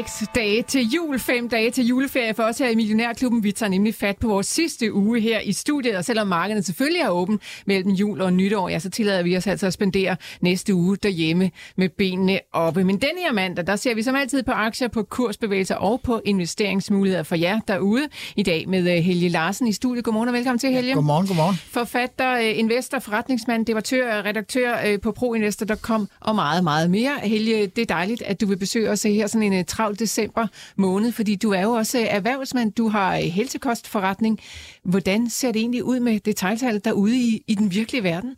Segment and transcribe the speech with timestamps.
[0.00, 3.44] Seks dage til jul, fem dage til juleferie for os her i Millionærklubben.
[3.44, 7.00] Vi tager nemlig fat på vores sidste uge her i studiet, og selvom markedet selvfølgelig
[7.00, 10.74] er åben mellem jul og nytår, ja, så tillader vi os altså at spendere næste
[10.74, 12.84] uge derhjemme med benene oppe.
[12.84, 16.20] Men denne her mandag, der ser vi som altid på aktier, på kursbevægelser og på
[16.24, 18.08] investeringsmuligheder for jer derude.
[18.36, 20.04] I dag med øh, Helge Larsen i studiet.
[20.04, 20.88] Godmorgen og velkommen til, Helge.
[20.88, 21.56] Ja, godmorgen, godmorgen.
[21.56, 27.12] Forfatter, øh, investor, forretningsmand, debattør, redaktør øh, på proinvestor.com og meget, meget mere.
[27.22, 31.12] Helge, det er dejligt, at du vil besøge os her sådan en travl december måned,
[31.12, 34.40] fordi du er jo også øh, erhvervsmand, du har øh, helsekostforretning.
[34.84, 38.36] Hvordan ser det egentlig ud med detaljtallet derude i, i den virkelige verden?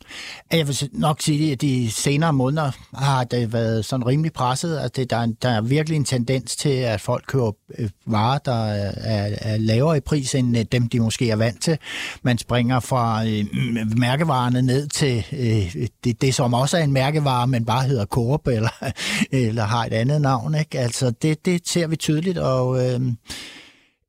[0.53, 4.79] Jeg vil nok sige, at de senere måneder har det været sådan rimelig presset.
[4.79, 8.65] at det, der, der er virkelig en tendens til, at folk køber øh, varer, der
[8.65, 8.93] er,
[9.41, 11.79] er lavere i pris end dem, de måske er vant til.
[12.23, 13.45] Man springer fra øh,
[13.97, 18.47] mærkevarerne ned til øh, det, det, som også er en mærkevare, men bare hedder Coop
[18.47, 18.85] eller,
[19.33, 20.55] eller har et andet navn.
[20.55, 20.79] Ikke?
[20.79, 23.01] Altså det, det ser vi tydeligt, og øh,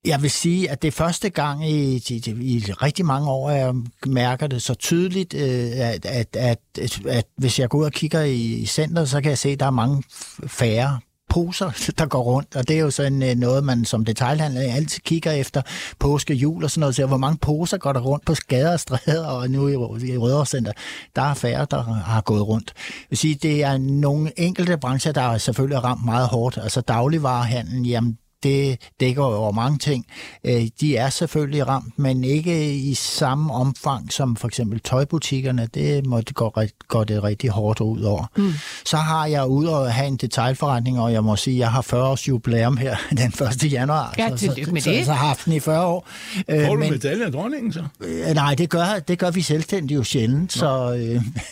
[0.05, 3.59] jeg vil sige, at det er første gang i, i, i rigtig mange år, at
[3.59, 3.75] jeg
[4.07, 7.91] mærker det så tydeligt, øh, at, at, at, at, at hvis jeg går ud og
[7.91, 10.03] kigger i, i center, så kan jeg se, at der er mange
[10.47, 10.99] færre
[11.33, 15.01] poser, der går rundt, og det er jo sådan øh, noget, man som detaljhandler altid
[15.01, 15.61] kigger efter
[15.99, 18.79] påske, jul og sådan noget, så hvor mange poser går der rundt på skader og
[18.79, 19.73] stræder, og nu i,
[20.13, 20.71] i Rødovre Center,
[21.15, 22.73] der er færre, der har gået rundt.
[22.75, 26.81] Jeg vil sige, det er nogle enkelte brancher, der er selvfølgelig ramt meget hårdt, altså
[26.81, 30.05] dagligvarehandlen, jamen det dækker over mange ting.
[30.43, 35.67] Øh, de er selvfølgelig ramt, men ikke i samme omfang som for eksempel tøjbutikkerne.
[35.73, 36.53] Det må det gå,
[36.87, 38.25] gå det rigtig hårdt ud over.
[38.35, 38.53] Mm.
[38.85, 41.81] Så har jeg ud og have en detaljforretning, og jeg må sige, at jeg har
[41.81, 43.71] 40 års jubilæum her den 1.
[43.71, 44.13] januar.
[44.17, 44.99] Ja, så, med så, det.
[44.99, 46.07] Så, så har haft den i 40 år.
[46.49, 47.83] Øh, Får du men, medalje af dronningen så?
[48.01, 50.53] Øh, nej, det gør, det gør vi selvstændigt jo sjældent.
[50.53, 50.93] Så,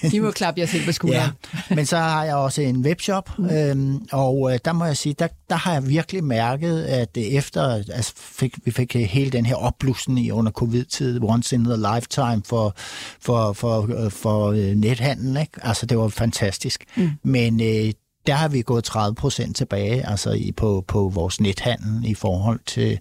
[0.03, 1.31] øh, De må klappe jer selv på skulderen.
[1.69, 3.45] ja, men så har jeg også en webshop, mm.
[3.45, 7.61] øh, og øh, der må jeg sige, der, der har jeg virkelig mærket, at efter
[7.93, 12.41] altså fik, vi fik hele den her opblussen i under covid-tid, once in a lifetime
[12.45, 12.73] for,
[13.21, 15.37] for, for, for, for øh, nethandel.
[15.41, 15.65] Ikke?
[15.65, 16.83] Altså, det var fantastisk.
[16.95, 17.11] Mm.
[17.23, 17.93] Men øh,
[18.27, 22.59] der har vi gået 30 procent tilbage altså i, på, på vores nethandel i forhold
[22.65, 22.99] til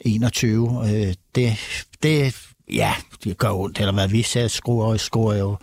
[0.00, 0.82] 21.
[0.86, 1.56] Øh, det,
[2.02, 2.34] det
[2.72, 2.94] ja,
[3.24, 5.56] det gør ondt, eller hvad vi ser, skruer, skruer jo,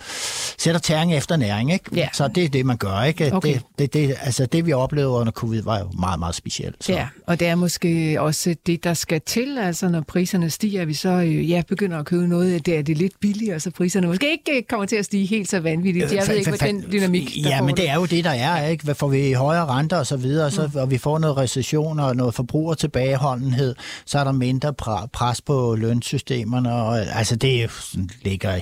[0.58, 1.86] sætter tæring efter næring, ikke?
[1.96, 2.08] Ja.
[2.14, 3.34] Så det er det, man gør, ikke?
[3.34, 3.54] Okay.
[3.54, 6.84] Det, det, det, altså det, vi oplevede under covid, var jo meget, meget specielt.
[6.84, 6.94] Så.
[6.94, 10.94] Ja, og det er måske også det, der skal til, altså når priserne stiger, vi
[10.94, 14.32] så øh, ja, begynder at købe noget, det er det lidt billigere, så priserne måske
[14.32, 16.14] ikke øh, kommer til at stige helt så vanvittigt.
[16.14, 18.68] Jeg ved ikke, hvad den dynamik, der Ja, men det er jo det, der er,
[18.68, 18.84] ikke?
[18.84, 20.80] Hvad får vi højere renter og så videre, så, mm.
[20.80, 23.76] og vi får noget recession og noget forbruger tilbageholdenhed,
[24.06, 24.74] så er der mindre
[25.14, 28.60] pres på lønsystemerne, og altså det er sådan, ligger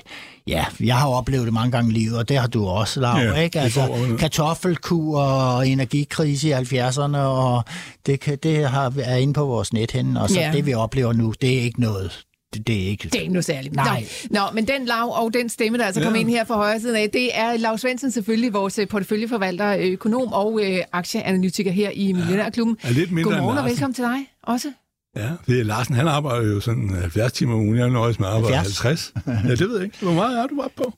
[0.47, 3.21] Ja, jeg har oplevet det mange gange i livet, og det har du også, Laura,
[3.21, 3.59] ja, ikke?
[3.59, 7.63] Altså, kartoffelkur og energikrise i 70'erne, og
[8.05, 10.51] det, det har, er inde på vores net henne, og så ja.
[10.53, 13.03] det, vi oplever nu, det er ikke noget det, det er ikke...
[13.03, 13.75] Det er ikke noget særligt.
[13.75, 14.05] Nej.
[14.29, 16.07] Nå, Nå, men den lav og den stemme, der altså ja.
[16.07, 19.77] kom ind her fra højre siden af, det er Lars Svendsen selvfølgelig, vores øh, porteføljeforvalter,
[19.79, 22.77] økonom og øh, aktieanalytiker her i Millionærklubben.
[22.83, 24.71] Ja, lidt mindre Godmorgen og velkommen til dig også.
[25.15, 27.77] Ja, det er Larsen, han arbejder jo sådan 70 timer om ugen.
[27.77, 29.13] Jeg nøjes med at arbejde 50.
[29.27, 29.97] ja, det ved jeg ikke.
[30.01, 30.93] Hvor meget er du op på?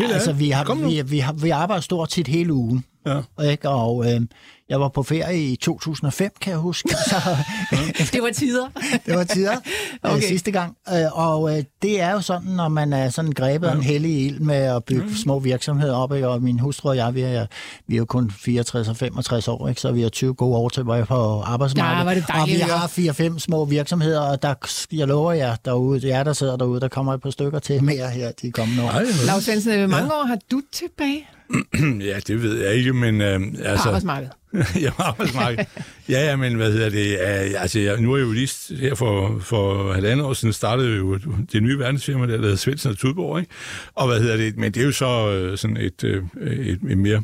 [0.00, 2.84] Ja, altså, vi, har, vi, vi, har, vi arbejder stort set hele ugen.
[3.06, 3.50] Ja.
[3.50, 3.68] Ikke?
[3.68, 4.20] Og øh,
[4.68, 6.88] jeg var på ferie i 2005, kan jeg huske.
[7.10, 7.36] Så,
[8.12, 8.66] det var tider.
[9.06, 9.52] det var tider
[10.06, 10.22] øh, okay.
[10.22, 10.76] sidste gang.
[10.88, 13.72] Øh, og øh, det er jo sådan, når man er sådan grebet ja.
[13.72, 15.14] en hellig ild med at bygge ja.
[15.14, 16.14] små virksomheder op.
[16.14, 16.28] Ikke?
[16.28, 17.46] Og min hustru og jeg, vi er,
[17.86, 19.80] vi er jo kun 64 og 65 år, ikke?
[19.80, 22.24] så vi har 20 gode år tilbage på arbejdsmarkedet.
[22.28, 22.48] Ja, og
[22.96, 24.54] vi har 4-5 små virksomheder, og der,
[24.92, 27.84] jeg lover jer derude, det er der sidder derude, der kommer et par stykker til
[27.84, 29.26] mere her de kommende år.
[29.26, 30.20] Lars Svendsen, hvor mange ja.
[30.20, 31.28] år har du tilbage?
[32.10, 33.20] ja, det ved jeg ikke, men...
[33.20, 34.32] Øh, altså, på arbejdsmarkedet?
[34.84, 35.66] ja, på arbejdsmarkedet.
[36.08, 37.16] ja, ja, men hvad hedder det?
[37.56, 41.18] Altså, jeg, nu er jeg jo lige her for, for halvandet år siden startede jo
[41.52, 43.52] det nye verdensfirma, der hedder Svendsen og Tudborg, ikke?
[43.94, 44.56] Og hvad hedder det?
[44.56, 47.22] Men det er jo så øh, sådan et, et, et, et mere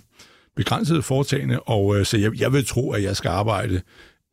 [0.57, 3.81] begrænset foretagende, og uh, så jeg, jeg vil tro, at jeg skal arbejde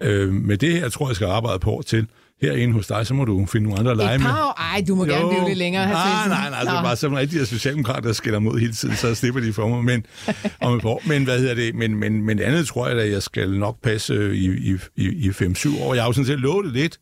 [0.05, 2.07] uh, med det her, jeg tror, jeg skal arbejde på til
[2.41, 4.27] herinde hos dig, så må du finde nogle andre at lege med.
[4.27, 5.11] Ej, du må jo.
[5.11, 5.89] gerne blive lidt længere.
[5.89, 8.95] Nej, nej, nej, nej, det er bare sådan rigtig socialdemokrater, der skiller mod hele tiden,
[8.95, 9.83] så slipper de for mig.
[9.83, 10.05] Men,
[10.61, 11.01] om et år.
[11.05, 11.75] men hvad hedder det?
[11.75, 15.29] Men, men, men andet tror jeg, at jeg skal nok passe i, i, i, i
[15.29, 15.93] 5-7 år.
[15.93, 16.99] Jeg har jo sådan set lovet det lidt,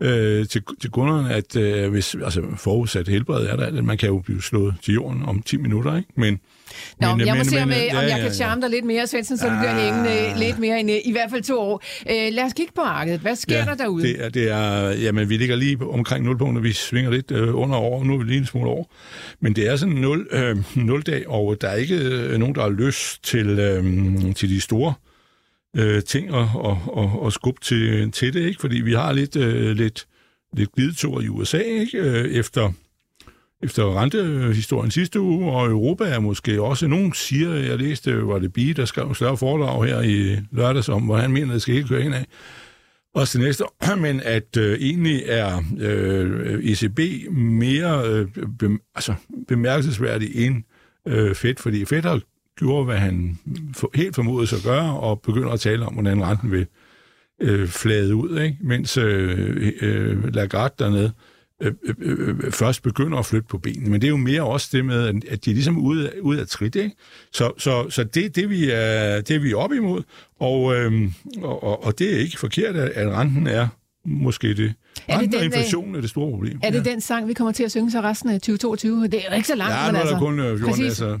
[0.00, 4.08] øh, til, til kunderne, at øh, hvis, altså forudsat helbred er der, at man kan
[4.08, 6.08] jo blive slået til jorden om 10 minutter, ikke?
[6.16, 6.40] Men,
[7.00, 8.32] Nå, men, jeg må men, se, om, men, øh, ja, om jeg ja, kan ja.
[8.32, 9.80] charme dig lidt mere, Svendsen, så du bliver Ah.
[9.80, 11.82] hængende lidt mere end øh, i hvert fald to år.
[12.10, 13.20] Øh, lad os kigge på markedet.
[13.20, 14.02] Hvad sker der derude?
[14.02, 16.62] Det er, det er, jamen, vi ligger lige omkring nulpunkter.
[16.62, 18.04] Vi svinger lidt øh, under over.
[18.04, 18.84] Nu er vi lige en smule over.
[19.40, 22.62] Men det er sådan en nul, øh, nuldag, og der er ikke øh, nogen, der
[22.62, 24.94] har lyst til, øh, til de store
[25.76, 28.60] øh, ting og, og, og, og skubbe til, til det, ikke?
[28.60, 30.06] Fordi vi har lidt, øh, lidt,
[30.56, 31.98] lidt glidetur i USA, ikke?
[31.98, 32.72] Øh, efter
[33.62, 38.52] efter rentehistorien sidste uge, og Europa er måske også, nogen siger, jeg læste, var det
[38.52, 41.62] Bie, der skrev en større foredrag her i lørdags om, hvor han mener, at det
[41.62, 42.26] skal ikke køre ind af.
[43.14, 47.00] Og til næste år, men at øh, egentlig er øh, ECB
[47.32, 48.26] mere øh,
[48.58, 49.14] be, altså,
[49.48, 50.62] bemærkelsesværdig end
[51.08, 52.20] øh, Fed, fordi Fed har
[52.58, 53.38] gjort, hvad han
[53.76, 54.14] for, helt
[54.48, 56.66] sig at gøre, og begynder at tale om, hvordan renten vil
[57.42, 58.58] øh, flade ud, ikke?
[58.60, 63.90] mens øh, øh, Lagarde dernede øh, øh, øh, først begynder at flytte på benene.
[63.90, 66.40] Men det er jo mere også det med, at- de er ligesom ude, af- ude
[66.40, 66.76] af trit.
[66.76, 66.96] Ikke?
[67.32, 70.02] Så, så, så det, det, vi er, det er vi op imod,
[70.40, 70.92] og, øh,
[71.42, 73.68] og, og, det er ikke forkert, at, renten er
[74.04, 74.74] måske det.
[75.08, 76.60] Er det den, øh, inflationen er det store problem.
[76.62, 79.02] Er det den sang, vi kommer til at synge så resten af 2022?
[79.06, 80.14] Det er jo ikke så langt, Ja, nu er altså...
[80.14, 80.84] der kun øh, 14 præcis.
[80.86, 81.18] altså.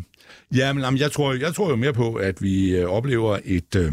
[0.54, 3.76] Ja, men jamen, jeg, tror, jeg tror jo mere på, at vi øh, oplever et,
[3.76, 3.92] øh,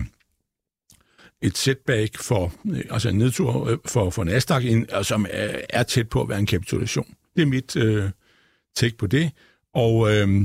[1.44, 5.84] et setback for, øh, altså en nedtur øh, for, for Nasdaq, øh, som er, er
[5.84, 7.14] tæt på at være en kapitulation.
[7.36, 8.10] Det er mit øh,
[8.76, 9.32] take på det.
[9.74, 10.42] Og, øh,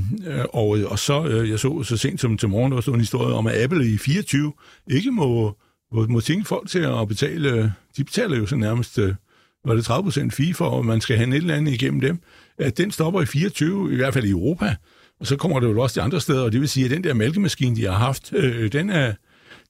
[0.53, 3.35] og, og så, øh, jeg så så sent som til morgen, der stod en historie
[3.35, 4.53] om, at Apple i 24
[4.87, 5.57] ikke må,
[5.91, 9.15] må, må tænke folk til at betale, de betaler jo så nærmest, øh,
[9.65, 12.19] var det 30 procent fee for, at man skal have et eller andet igennem dem.
[12.57, 14.75] At den stopper i 24, i hvert fald i Europa,
[15.19, 17.03] og så kommer det jo også til andre steder, og det vil sige, at den
[17.03, 19.13] der mælkemaskine, de har haft, øh, den er,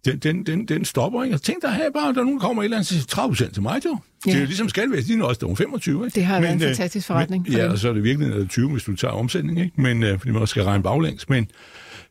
[0.06, 1.36] den, den, den, den stopper, ikke?
[1.36, 3.62] Og tænk dig, hey, bare, der nogen kommer et eller andet til 30 procent til
[3.63, 3.98] mig, jo.
[4.25, 4.40] Det er Ja.
[4.40, 6.16] jo ligesom skattevæsen, de er også der 25, ikke?
[6.16, 7.72] Det har været en øh, fantastisk forretning for Men, ja, dem.
[7.72, 9.81] og så er det virkelig noget 20, hvis du tager omsætning, ikke?
[9.81, 11.48] Men, øh, fordi man også skal regne baglæns, men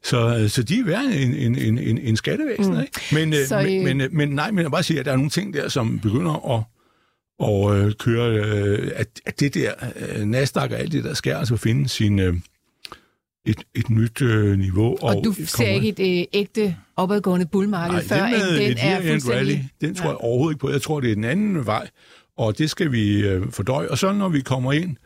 [0.04, 2.80] så, øh, så de er værd en, en, en, en, en skattevæsen, mm.
[2.80, 3.00] ikke?
[3.12, 5.12] Men, øh, Så, øh, men, men, øh, men nej, men jeg bare sige, at der
[5.12, 6.62] er nogle ting der, som begynder at
[7.40, 9.72] og øh, køre, øh, at, at det der
[10.16, 12.34] øh, Nasdaq og alt det der skal altså finde sin, øh,
[13.48, 14.98] et, et nyt øh, niveau.
[15.02, 18.78] Og du ser ikke et øh, ægte opadgående bullmarked, Nej, før den end den et
[18.80, 19.70] er year-end rally, fuldstændig...
[19.80, 20.70] den tror jeg overhovedet ikke på.
[20.70, 21.88] Jeg tror, det er den anden vej,
[22.36, 23.88] og det skal vi øh, fordøje.
[23.88, 24.96] Og så når vi kommer ind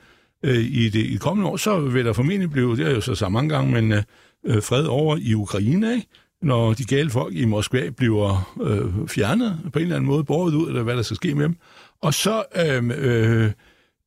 [0.42, 3.14] øh, i det i kommende år, så vil der formentlig blive, det er jo så
[3.14, 4.02] sagt mange gange, men øh,
[4.46, 6.06] øh, fred over i Ukraine, ikke?
[6.42, 10.54] når de gale folk i Moskva bliver øh, fjernet på en eller anden måde, båret
[10.54, 11.56] ud, eller hvad der skal ske med dem.
[12.02, 13.50] Og så, øh, øh,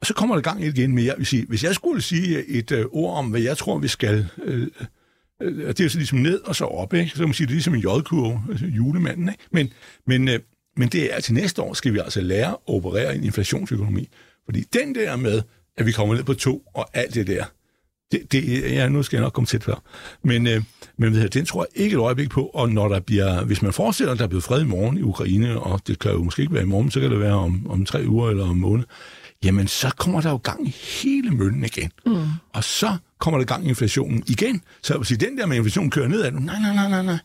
[0.06, 0.96] og så kommer der gang i det igen.
[0.96, 1.06] mere.
[1.06, 3.88] jeg vil sige, hvis jeg skulle sige et øh, ord om, hvad jeg tror, vi
[3.88, 4.28] skal...
[4.44, 4.68] Øh,
[5.42, 7.10] øh, det er så ligesom ned og så op, ikke?
[7.10, 9.44] Så kan man sige, det er ligesom en jodkurve, altså julemanden, ikke?
[9.52, 9.74] Men,
[10.08, 10.40] men, øh,
[10.78, 14.10] men det er til næste år, skal vi altså lære at operere i en inflationsøkonomi.
[14.46, 15.42] Fordi den der med,
[15.78, 17.46] at vi kommer ned på to og alt det der,
[18.12, 19.82] det, det, ja, nu skal jeg nok komme tæt før.
[20.24, 20.64] Men, øh,
[20.98, 23.62] men ved jeg, den tror jeg ikke et øjeblik på, og når der bliver, hvis
[23.62, 26.24] man forestiller, at der er blevet fred i morgen i Ukraine, og det kan jo
[26.24, 28.52] måske ikke være i morgen, så kan det være om, om tre uger eller om
[28.52, 28.86] en måned,
[29.46, 31.92] jamen så kommer der jo gang i hele møllen igen.
[32.06, 32.26] Mm.
[32.54, 34.62] Og så kommer der gang i inflationen igen.
[34.82, 37.04] Så jeg vil sige, den der med inflationen kører nedad, nu, nej, nej, nej, nej,
[37.04, 37.18] nej.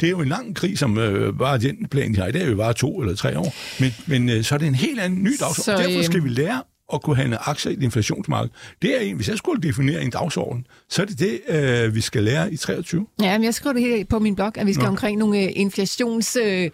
[0.00, 2.50] Det er jo en lang krig, som øh, bare den plan, de har i dag,
[2.50, 3.54] jo bare to eller tre år.
[3.80, 5.84] Men, men øh, så er det en helt anden ny dagsorden.
[5.84, 6.62] Derfor øh, skal vi lære
[6.92, 8.50] at kunne handle aktier i et inflationsmarked.
[8.82, 12.00] Det er en, hvis jeg skulle definere en dagsorden, så er det det, øh, vi
[12.00, 13.06] skal lære i 23.
[13.22, 14.88] Ja, men jeg skriver det helt på min blog, at vi skal Nå.
[14.90, 16.70] omkring nogle øh, inflationssikre øh,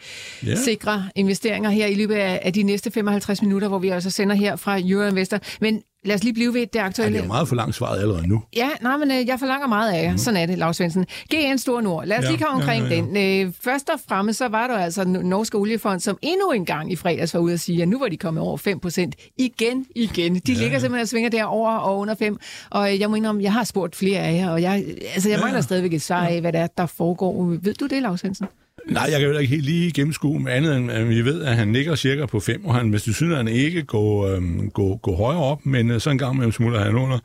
[0.47, 0.55] Ja.
[0.55, 4.35] sikre investeringer her i løbet af, af de næste 55 minutter, hvor vi altså sender
[4.37, 5.38] her fra Euroinvestor.
[5.61, 7.12] Men lad os lige blive ved det Ja, aktuelle.
[7.12, 8.42] det er jo meget for langt svaret allerede nu.
[8.57, 10.16] Ja, nej, men øh, jeg forlanger meget af jer.
[10.16, 11.07] Sådan er det, Lars Svendsen.
[11.35, 12.07] GN Stor Nord.
[12.07, 13.40] Lad os Ja, lige komme ja, omkring ja, ja.
[13.40, 13.47] den.
[13.47, 16.92] Øh, først og fremmest så var der altså den norske oliefond, som endnu en gang
[16.92, 19.14] i fredags var ude at sige, at nu var de kommet over 5 procent.
[19.38, 20.35] Igen, igen.
[20.35, 22.38] De ja, ligger simpelthen og svinger der over og under 5.
[22.71, 25.37] Og øh, jeg må indrømme, jeg har spurgt flere af jer, og jeg, altså, jeg
[25.37, 25.62] Ja, mangler ja.
[25.62, 27.45] stadigvæk et svar af, hvad det er, der foregår.
[27.62, 28.47] Ved du det, Lars Svendsen?
[28.87, 31.57] Nej, jeg kan jo ikke helt lige gennemskue med andet, end at vi ved, at
[31.57, 34.71] han ligger cirka på 5, og han, hvis du synes, at han ikke går, øhm,
[34.71, 37.19] går, går højere op, men øh, så en gang med smutter han under.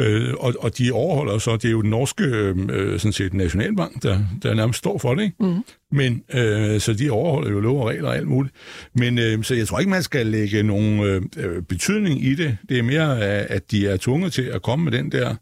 [0.00, 4.02] Øh, og, og de overholder så, det er jo den norske øh, sådan set, nationalbank,
[4.02, 5.36] der, der nærmest står for det, ikke?
[5.40, 5.64] Mm.
[5.92, 8.54] Men, øh, så de overholder jo lov og regler og alt muligt.
[8.94, 12.56] Men øh, så jeg tror ikke, man skal lægge nogen øh, øh, betydning i det.
[12.68, 15.34] Det er mere, at de er tvunget til at komme med den der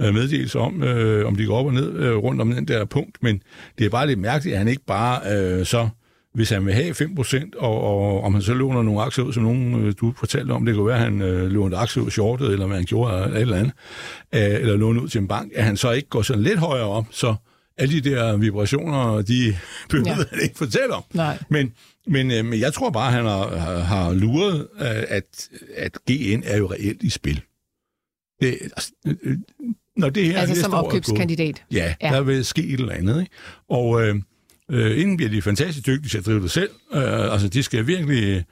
[0.00, 2.84] øh, meddelelse om, øh, om de går op og ned øh, rundt om den der
[2.84, 3.42] punkt, men
[3.78, 5.88] det er bare lidt mærkeligt, at han ikke bare øh, så,
[6.34, 9.42] hvis han vil have 5%, og, og om han så låner nogle aktier ud, som
[9.42, 12.52] nogen øh, du fortalte om, det kunne være, at han øh, lånte aktier ud shortet,
[12.52, 13.72] eller hvad han gjorde, eller et eller andet,
[14.34, 16.86] øh, eller låne ud til en bank, at han så ikke går sådan lidt højere
[16.86, 17.34] op, så
[17.78, 19.56] alle de der vibrationer, de
[19.90, 20.14] behøver Ja.
[20.30, 21.02] han ikke fortælle om.
[21.14, 21.38] Nej.
[21.48, 21.72] Men,
[22.06, 26.42] men, øh, men jeg tror bare, han har, har, har luret, øh, at, at GN
[26.44, 27.40] er jo reelt i spil.
[28.40, 29.36] Det, altså, øh, øh,
[29.96, 31.62] når det her Altså næste som er opkøbskandidat.
[31.72, 32.08] Ja, Ja.
[32.08, 33.20] ja, der vil ske et eller andet.
[33.20, 33.32] Ikke?
[33.68, 34.14] Og øh,
[34.70, 36.70] øh, inden bliver de fantastisk dygtige til at drive det selv.
[36.94, 38.44] Øh, altså, de skal virkelig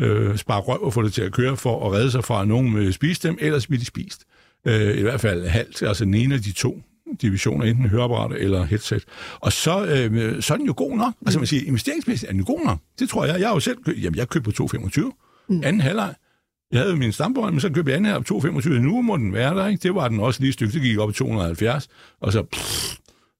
[0.00, 2.48] øh, spare røv og få det til at køre for at redde sig fra, at
[2.48, 4.24] nogen vil spise dem, ellers bliver de spist.
[4.66, 6.82] Øh, I hvert fald halvt, altså den ene af de to
[7.22, 9.04] divisioner, enten høreapparat eller headset.
[9.40, 11.14] Og så, øh, så er den jo god nok.
[11.26, 12.78] Altså man siger, investeringsmæssigt er den jo god nok.
[12.98, 13.40] Det tror jeg.
[13.40, 15.44] Jeg har jo selv købt, jamen jeg købte på 2,25.
[15.48, 15.60] Mm.
[15.64, 16.14] Anden halvleg.
[16.74, 18.68] Jeg havde min stambånd, men så købte jeg anden her på 2,25.
[18.68, 19.82] Nu må den være der, ikke?
[19.82, 20.72] Det var den også lige et stykke.
[20.72, 21.88] Det gik op i 270,
[22.20, 22.94] og så pff,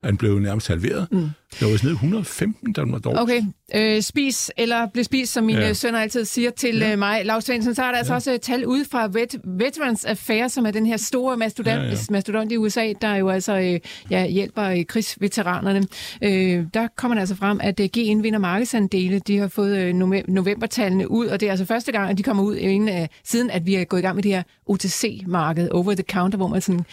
[0.05, 1.09] han blev nærmest halveret.
[1.13, 1.29] Mm.
[1.61, 3.21] Der var ned 115, da den var dårlig.
[3.21, 3.43] Okay,
[3.75, 5.67] øh, spis eller bliv spist, som mine ja.
[5.67, 5.73] Ja.
[5.73, 6.93] sønner altid siger til ja.
[6.93, 7.25] øh, mig.
[7.25, 10.67] Lars Svendsen, så er der altså også øh, tal ude fra Vet- Veterans Affairs, som
[10.67, 11.91] er den her store mastodont, ja, Ja, ja.
[11.91, 11.97] ja.
[12.11, 13.81] mastodont i USA, der jo altså øh,
[14.11, 15.83] ja, hjælper øh, krigsveteranerne.
[16.23, 19.19] Øh, der kommer altså frem, at øh, GN vinder markedsandele.
[19.19, 22.23] De har fået øh, nove- novembertallene ud, og det er altså første gang, at de
[22.23, 25.69] kommer ud, inden, øh, siden at vi er gået i gang med det her OTC-marked,
[25.71, 26.85] over the counter, hvor man sådan øh,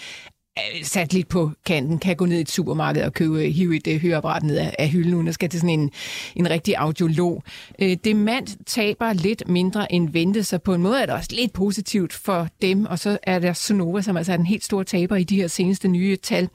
[0.84, 4.02] sat lidt på kanten, kan gå ned i et supermarked og købe, hive et øh,
[4.02, 5.92] høreapparat ned af, af hylden, uden at skal til sådan en,
[6.36, 7.44] en rigtig audiolog.
[7.82, 11.54] Øh, Demand taber lidt mindre end ventet, så på en måde er det også lidt
[11.54, 15.16] positivt for dem, og så er der Sonova, som altså er den helt store taber
[15.16, 16.50] i de her seneste nye tal.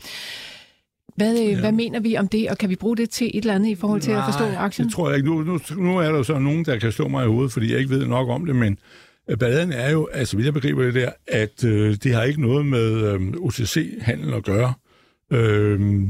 [1.17, 1.61] Hvad, øh, ja.
[1.61, 3.75] hvad mener vi om det, og kan vi bruge det til et eller andet i
[3.75, 4.87] forhold til at forstå aktien?
[4.87, 5.29] Det tror jeg ikke.
[5.29, 7.79] Nu, nu, nu er der så nogen, der kan slå mig i hovedet, fordi jeg
[7.79, 9.06] ikke ved nok om det, men øh,
[9.39, 12.67] balladen er jo, altså hvis jeg begriber det der, at øh, det har ikke noget
[12.67, 14.75] med øh, OTC-handel at gøre.
[15.33, 16.03] Øh,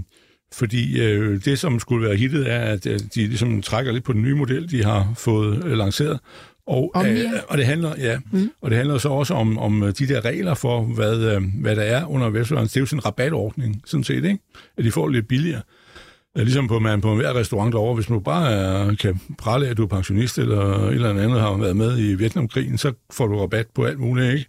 [0.52, 4.12] fordi øh, det, som skulle være hittet, er, at øh, de ligesom trækker lidt på
[4.12, 6.20] den nye model, de har fået øh, lanceret.
[6.66, 7.22] Og, Omnia?
[7.22, 8.50] øh, og det handler, ja, mm.
[8.60, 11.76] og det handler så også om, om øh, de der regler for, hvad, øh, hvad
[11.76, 12.72] der er under Vestlunds.
[12.72, 14.38] Det er jo sådan en rabatordning, sådan set, ikke?
[14.76, 15.58] At de får lidt billigere.
[15.58, 15.85] Øh,
[16.36, 19.76] Ligesom på, man på hver restaurant derovre, hvis man bare er, kan prale af, at
[19.76, 23.38] du er pensionist eller et eller andet har været med i Vietnamkrigen, så får du
[23.40, 24.46] rabat på alt muligt, ikke?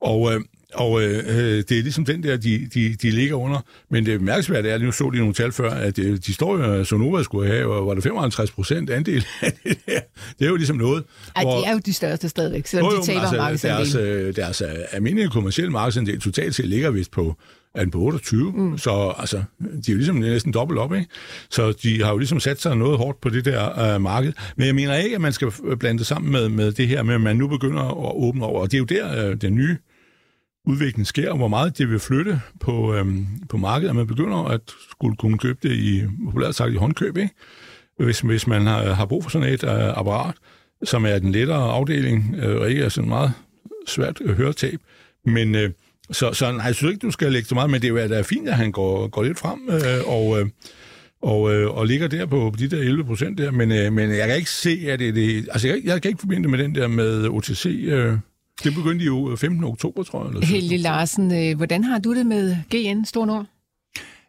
[0.00, 0.40] Og, øh,
[0.74, 1.24] og øh,
[1.68, 3.60] det er ligesom den der, de, de, de ligger under.
[3.90, 6.56] Men det mærkesværdige er, at nu så de nogle tal før, at øh, de står
[6.58, 10.00] jo, at Sonova skulle have, og var det 55 procent andel af det der.
[10.38, 11.04] Det er jo ligesom noget.
[11.36, 14.26] Ej, hvor- de er jo de største stadigvæk, selvom jo, de taber altså, deres, markedsandelen.
[14.28, 17.36] øh, deres øh, almindelige kommersielle markedsandel totalt set ligger vist på,
[17.74, 18.78] er den på 28, mm.
[18.78, 21.06] så altså, de er jo ligesom næsten dobbelt op, ikke?
[21.50, 24.32] Så de har jo ligesom sat sig noget hårdt på det der øh, marked.
[24.56, 27.14] Men jeg mener ikke, at man skal blande det sammen med, med det her med,
[27.14, 28.60] at man nu begynder at åbne over.
[28.60, 29.76] Og det er jo der, øh, den nye
[30.66, 34.60] udvikling sker, hvor meget det vil flytte på, øhm, på markedet, at man begynder at
[34.90, 37.34] skulle kunne købe det i, populært sagt, i håndkøb, ikke?
[37.98, 40.34] Hvis, hvis man har, har brug for sådan et øh, apparat,
[40.82, 43.32] som er den lettere afdeling, øh, og ikke er sådan meget
[43.86, 44.80] svært øh, høretab.
[45.24, 45.70] Men øh,
[46.10, 48.08] så, så nej, jeg synes ikke, du skal lægge så meget, men det er jo
[48.08, 50.46] da fint, at han går, går lidt frem øh, og, øh,
[51.22, 54.28] og, øh, og ligger der på de der 11 procent der, men, øh, men jeg
[54.28, 55.48] kan ikke se, at det er det...
[55.52, 57.66] Altså, jeg, jeg kan ikke forbinde det med den der med OTC...
[57.66, 58.18] Øh,
[58.64, 59.64] det begyndte jo 15.
[59.64, 60.34] oktober, tror jeg.
[60.34, 63.46] Eller Helge Larsen, øh, hvordan har du det med GN Stor Nord?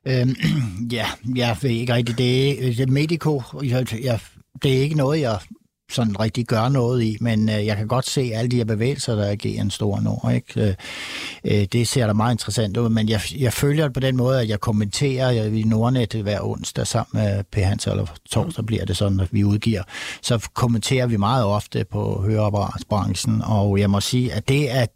[0.08, 0.36] Øhm,
[0.92, 1.06] ja,
[1.36, 3.42] jeg ved ikke er, det er Medico.
[3.64, 4.20] Jeg, jeg,
[4.64, 5.40] det er ikke noget, jeg
[5.92, 9.16] sådan rigtig gør noget i, men øh, jeg kan godt se alle de her bevægelser,
[9.16, 10.32] der agerer en stor nord.
[10.36, 10.62] Ikke?
[10.62, 10.74] Øh,
[11.46, 14.42] øh, det ser da meget interessant ud, men jeg, jeg følger det på den måde,
[14.42, 17.56] at jeg kommenterer jeg, i Nordnet hver onsdag sammen med P.
[17.56, 19.84] Hans, eller torsdag bliver det sådan, at vi udgiver.
[20.22, 24.92] Så kommenterer vi meget ofte på høreapparatsbranchen, og jeg må sige, at det, at,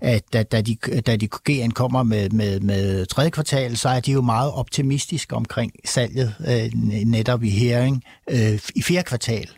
[0.00, 0.76] at da, da, de,
[1.06, 5.36] da de GN kommer med, med, med tredje kvartal, så er de jo meget optimistiske
[5.36, 6.70] omkring salget øh,
[7.06, 9.48] netop i hearing øh, i fjerde kvartal.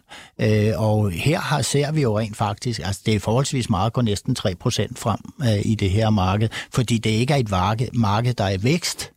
[0.41, 3.93] Øh, Øh, og her har, ser vi jo rent faktisk, altså det er forholdsvis meget,
[3.93, 4.45] går næsten 3%
[4.97, 8.51] frem øh, i det her marked, fordi det ikke er et marked, marked der er
[8.59, 9.13] i vækst.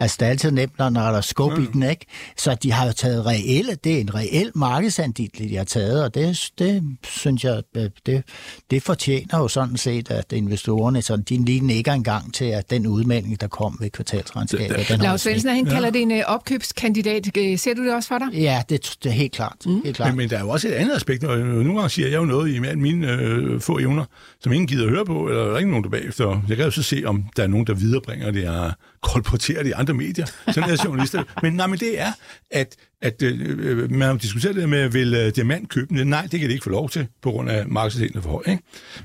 [0.00, 1.62] Altså, det er altid nemt, når der er skub mm.
[1.62, 2.06] i den, ikke?
[2.36, 6.14] Så de har jo taget reelle, det er en reel markedsandel, de har taget, og
[6.14, 8.22] det, det synes jeg, øh, det,
[8.70, 12.86] det fortjener jo sådan set, at investorerne, så de lige nikker engang til, at den
[12.86, 17.26] udmelding, der kom ved kvartalsregnskabet, den Lars Svendsen, han kalder det en øh, opkøbskandidat.
[17.60, 18.28] Ser du det også for dig?
[18.34, 19.56] Ja, det, det er helt klart.
[19.66, 19.80] Mm.
[19.84, 20.08] Helt klart.
[20.08, 22.24] Men, men der er jo også et andet aspekt, og nogle gange siger jeg jo
[22.24, 24.04] noget i mine øh, få evner,
[24.40, 26.42] som ingen gider at høre på, eller der er ikke nogen, der bagefter.
[26.48, 28.72] Jeg kan jo så se, om der er nogen, der viderebringer det og
[29.06, 30.26] kolportere det i andre medier.
[30.26, 31.22] Sådan er journalister.
[31.42, 32.12] Men nej, men det er,
[32.50, 36.06] at, at øh, øh man har diskuteret det med, vil øh, diamant købe den?
[36.06, 38.42] Nej, det kan de ikke få lov til, på grund af markedsdelen for høj.
[38.46, 38.62] Ikke?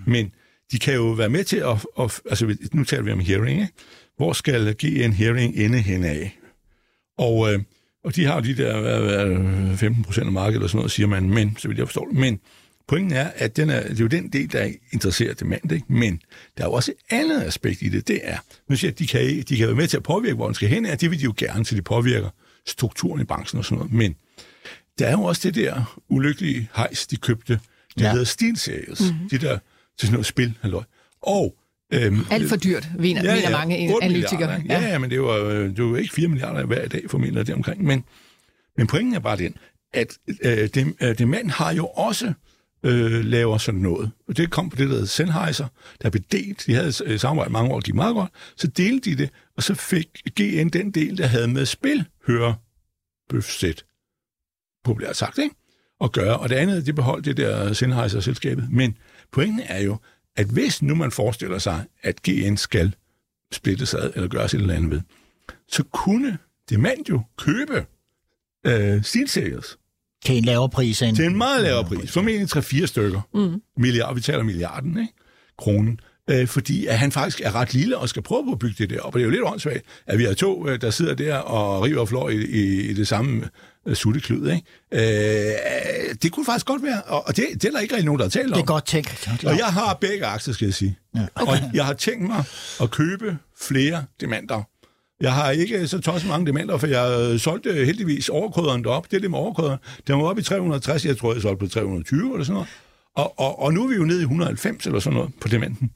[0.08, 0.32] Men
[0.72, 3.74] de kan jo være med til at, at altså nu taler vi om hearing, ikke?
[4.18, 6.38] Hvor skal GN Hearing ende hen af?
[7.18, 7.60] Og, øh,
[8.04, 10.92] og de har jo de der hvad, hvad, 15 procent af markedet, eller sådan noget,
[10.92, 12.20] siger man, men, så vil jeg forstå det.
[12.20, 12.40] Men
[12.88, 15.86] Pointen er, at den er, det er jo den del, der interesserer demand, ikke?
[15.88, 16.22] men
[16.58, 18.38] der er jo også et andet aspekt i det, det er,
[18.70, 20.70] nu siger, at de kan, de kan være med til at påvirke, hvor den skal
[20.70, 22.30] hen, og det vil de jo gerne, så de påvirker
[22.66, 24.16] strukturen i branchen og sådan noget, men
[25.00, 27.60] der er jo også det der ulykkelige hejs, de købte,
[27.96, 28.12] det ja.
[28.12, 29.30] hedder SteelSeries, mm-hmm.
[29.30, 29.58] de der
[29.98, 30.84] til sådan noget spil, halløj.
[31.22, 31.56] Og
[31.94, 34.64] Øhm, Alt for dyrt, mener, ja, ja, mener mange analytikere.
[34.70, 34.82] Ja.
[34.82, 37.84] ja, men det var, det var ikke 4 milliarder hver dag, formentlig det omkring.
[37.84, 38.04] Men,
[38.78, 39.56] men pointen er bare den,
[39.94, 42.34] at øh, det, øh, det mand har jo også
[42.84, 44.12] øh, laver sådan noget.
[44.28, 45.68] Og det kom på det, der hedder Sennheiser,
[46.02, 46.64] der blev delt.
[46.66, 48.32] De havde øh, samarbejdet mange år, de meget godt.
[48.56, 50.08] Så delte de det, og så fik
[50.40, 52.56] GN den del, der havde med spil, høre
[53.30, 53.86] bøfsæt,
[54.84, 55.56] populært sagt, ikke?
[56.04, 56.38] at gøre.
[56.38, 58.68] Og det andet, det beholdt det der Sennheiser-selskabet.
[58.72, 58.98] Men
[59.32, 59.98] pointen er jo,
[60.36, 62.96] at hvis nu man forestiller sig, at GN skal
[63.52, 65.02] splittes ad, eller gøres et eller andet ved,
[65.68, 66.38] så kunne
[66.70, 67.86] demand jo købe
[68.66, 69.78] øh, SteelSeries
[70.26, 71.16] til en lavere pris end...
[71.16, 72.12] Til en meget lavere pris.
[72.12, 73.22] Formentlig 3-4 stykker.
[73.34, 73.62] Mm.
[73.78, 75.14] Milliard, vi taler milliarden, ikke?
[75.58, 76.00] Kronen.
[76.30, 78.90] Øh, fordi at han faktisk er ret lille og skal prøve på at bygge det
[78.90, 79.02] der.
[79.02, 81.84] Og det er jo lidt åndssvagt, at vi har to, øh, der sidder der og
[81.84, 83.50] river og flår i, i, i det samme
[83.86, 84.52] uh, sutteklud.
[84.52, 84.64] Ikke?
[84.92, 88.26] Øh, det kunne faktisk godt være, og det, det er der ikke rigtig nogen, der
[88.26, 88.54] har talt om.
[88.54, 89.30] Det er godt tænkt.
[89.46, 90.98] Og jeg har begge aktier, skal jeg sige.
[91.16, 91.26] Ja.
[91.36, 91.52] Okay.
[91.52, 92.44] Og jeg har tænkt mig
[92.82, 94.64] at købe flere demanter
[95.22, 98.84] jeg har ikke øh, så tosset mange dementer, for jeg øh, solgte øh, heldigvis overkoderen
[98.84, 99.12] derop.
[99.12, 99.78] Det er det med overkoderen.
[100.08, 102.70] Den var oppe i 360, jeg tror, jeg solgte på 320 eller sådan noget.
[103.16, 105.92] Og, og, og nu er vi jo nede i 190 eller sådan noget på dementen.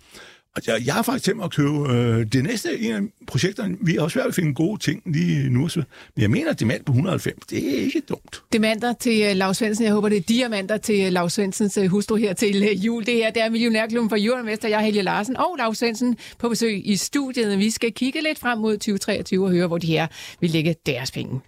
[0.68, 3.78] Jeg, jeg har faktisk tænkt mig at købe øh, det næste en af projekterne.
[3.82, 5.70] Vi har også svært ved at finde gode ting lige nu.
[5.76, 5.86] Men
[6.18, 8.44] jeg mener, at demand på 190, det er ikke dumt.
[8.54, 9.86] Demander til uh, Lars Svendsen.
[9.86, 13.06] Jeg håber, det er diamanter til uh, Lars Svendsens uh, hustru her til uh, jul.
[13.06, 16.50] Det her det er Millionærklubben for Jørgen Jeg er Helge Larsen og Lars Svendsen på
[16.50, 17.60] besøg i studiet.
[17.60, 20.08] Vi skal kigge lidt frem mod 2023 og høre, hvor de her
[20.40, 21.42] vil lægge deres penge.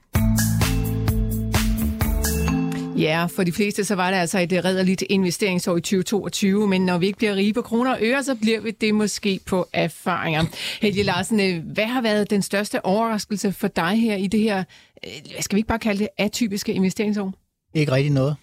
[2.98, 6.98] Ja, for de fleste så var det altså et redderligt investeringsår i 2022, men når
[6.98, 10.44] vi ikke bliver rige på kroner og øre, så bliver vi det måske på erfaringer.
[10.82, 14.64] Helge Larsen, øh, hvad har været den største overraskelse for dig her i det her,
[15.06, 17.34] øh, skal vi ikke bare kalde det atypiske investeringsår?
[17.74, 18.36] Ikke rigtig noget.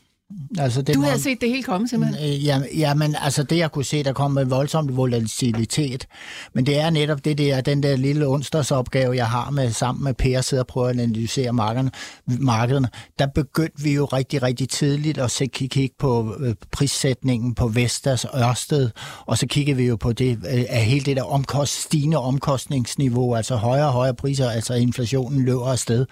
[0.59, 2.29] Altså, det du havde må, set det helt komme, simpelthen?
[2.29, 6.07] Øh, ja, ja, men altså det, jeg kunne se, der kom med voldsom volatilitet.
[6.53, 10.15] Men det er netop det der, den der lille onsdagsopgave, jeg har med sammen med
[10.15, 11.91] Per, sidder og prøver at analysere markederne,
[12.27, 12.89] markederne.
[13.19, 18.27] Der begyndte vi jo rigtig, rigtig tidligt at se, kigge på øh, prissætningen på Vestas
[18.37, 18.91] Ørsted,
[19.27, 23.35] og så kiggede vi jo på det, øh, af hele det der omkost, stigende omkostningsniveau,
[23.35, 26.07] altså højere og højere priser, altså inflationen løber afsted.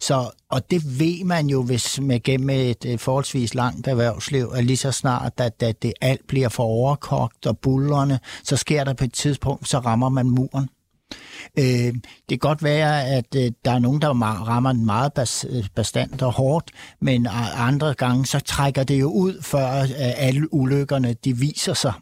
[0.00, 4.76] Så og det ved man jo, hvis man gennem et, forholdsvis langt erhvervsliv, at lige
[4.76, 9.04] så snart, at, at det alt bliver for overkogt og bullerne, så sker der på
[9.04, 10.68] et tidspunkt, så rammer man muren.
[11.58, 14.08] Øh, det kan godt være, at øh, der er nogen, der
[14.48, 19.10] rammer den meget bas, øh, bestandt og hårdt, men andre gange, så trækker det jo
[19.10, 21.92] ud, før øh, alle ulykkerne de viser sig.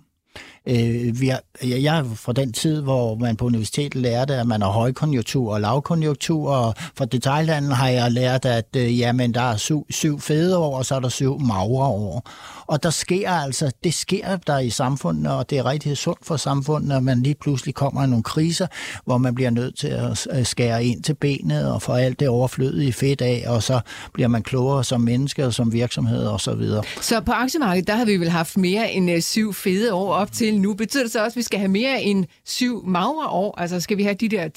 [0.67, 4.63] Øh, vi har, jeg er fra den tid, hvor man på universitetet lærte, at man
[4.63, 9.57] har højkonjunktur og lavkonjunktur, og fra detaljhandlen har jeg lært, at øh, jamen, der er
[9.57, 12.31] syv, syv fede år, og så er der syv magre år.
[12.67, 16.37] Og der sker altså, det sker der i samfundet, og det er rigtig sundt for
[16.37, 18.67] samfundet, når man lige pludselig kommer i nogle kriser,
[19.05, 19.89] hvor man bliver nødt til
[20.31, 23.81] at skære ind til benet og få alt det overflødige fedt af, og så
[24.13, 26.83] bliver man klogere som menneske og som virksomhed og så videre.
[27.01, 30.33] Så på aktiemarkedet, der har vi vel haft mere end øh, syv fede år op
[30.33, 30.75] til nu.
[30.75, 33.61] Betyder det så også, at vi skal have mere end syv magre år?
[33.61, 34.49] Altså skal vi have de der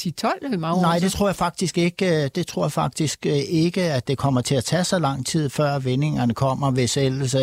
[0.51, 2.23] 10-12 magre Nej, det tror jeg faktisk ikke.
[2.23, 5.25] Øh, det tror jeg faktisk øh, ikke, at det kommer til at tage så lang
[5.25, 7.35] tid, før vendingerne kommer, hvis ellers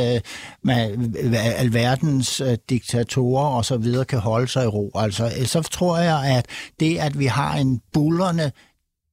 [0.64, 4.90] man, alverdens øh, diktatorer og så videre kan holde sig i ro.
[4.94, 6.46] Altså, øh, så tror jeg, at
[6.80, 8.52] det, at vi har en bullerne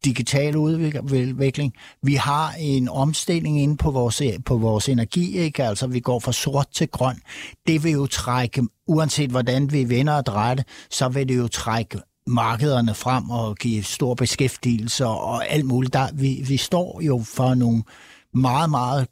[0.06, 1.74] digital udvikling.
[2.04, 5.64] Vi har en omstilling inde på vores, øh, på vores energi, ikke?
[5.64, 7.22] altså vi går fra sort til grøn.
[7.68, 11.48] Det vil jo trække, uanset hvordan vi vender og drejer det, så vil det jo
[11.48, 15.94] trække markederne frem og give stor beskæftigelse og alt muligt.
[15.94, 17.84] Der, vi, vi står jo for nogle
[18.34, 19.08] meget, meget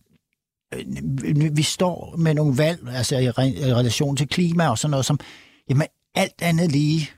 [0.74, 5.20] Øh, vi står med nogle valg, altså i relation til klima og sådan noget, som,
[5.70, 7.10] jamen alt andet lige,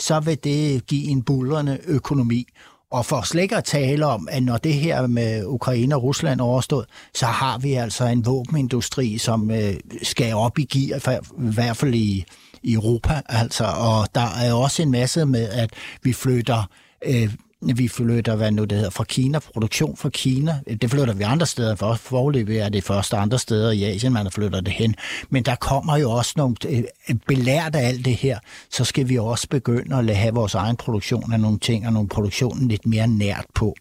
[0.00, 2.46] så vil det give en bullerne økonomi.
[2.90, 6.40] Og for slet ikke at tale om, at når det her med Ukraine og Rusland
[6.40, 11.76] overstået, så har vi altså en våbenindustri, som øh, skal op i gear, i hvert
[11.76, 12.24] fald i,
[12.62, 13.22] i Europa.
[13.26, 15.70] Altså, og der er også en masse med, at
[16.02, 16.70] vi flytter
[17.04, 20.60] øh, vi flytter, hvad nu det hedder, fra Kina, produktion fra Kina.
[20.82, 21.94] Det flytter vi andre steder for.
[21.94, 24.94] Forløbet er det første andre steder i Asien, man flytter det hen.
[25.30, 26.82] Men der kommer jo også nogle, øh,
[27.26, 28.38] belært af alt det her,
[28.70, 32.08] så skal vi også begynde at have vores egen produktion af nogle ting, og nogle
[32.08, 33.76] produktionen lidt mere nært på.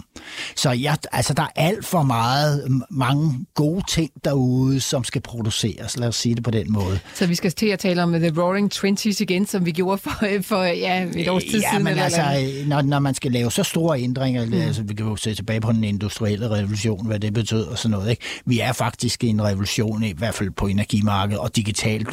[0.56, 5.98] Så ja, altså, der er alt for meget, mange gode ting derude, som skal produceres.
[5.98, 7.00] Lad os sige det på den måde.
[7.16, 10.12] Så vi skal til at tale om The Roaring Twenties igen, som vi gjorde for,
[10.42, 11.84] for ja, et års tid ja, siden.
[11.84, 14.54] Men eller altså, eller når, når man skal lave så store ændringer, mm.
[14.54, 17.92] altså, vi kan jo se tilbage på den industrielle revolution, hvad det betød og sådan
[17.92, 18.10] noget.
[18.10, 18.24] Ikke?
[18.46, 22.08] Vi er faktisk i en revolution, i hvert fald på energimarkedet og digitalt.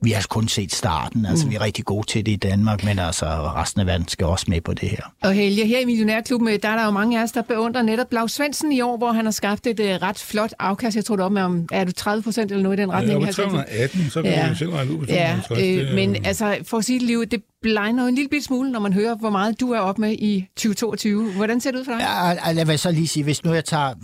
[0.00, 1.26] Vi har kun set starten.
[1.26, 1.50] Altså, mm.
[1.50, 4.46] vi er rigtig gode til det i Danmark, men altså, resten af verden skal også
[4.48, 5.12] med på det her.
[5.22, 8.08] Og Helge, her i Millionærklubben, der er der jo mange af os, der beundrer netop
[8.10, 10.96] Blau Svendsen i år, hvor han har skabt et uh, ret flot afkast.
[10.96, 13.24] Jeg tror det op med om, er du 30 procent eller noget i den retning?
[13.24, 14.48] Ja, 318, så kan ja.
[14.48, 15.60] vi selv regne ud på 250.
[15.60, 18.72] Ja, øh, men altså, for at sige det liv, det blegner en lille bit smule,
[18.72, 20.91] når man hører, hvor meget du er op med i 2022.
[21.36, 22.00] Hvordan ser det ud for dig?
[22.00, 23.94] Ja, jeg vil så lige sige, hvis nu jeg tager,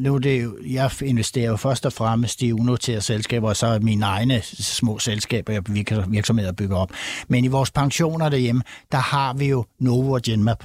[0.00, 3.66] nu er det jo, jeg investerer jo først og fremmest i unoterede selskaber, og så
[3.66, 5.62] er mine egne små selskaber, jeg
[6.08, 6.90] virksomheder bygger op.
[7.28, 8.62] Men i vores pensioner derhjemme,
[8.92, 10.64] der har vi jo Novo og Genmap.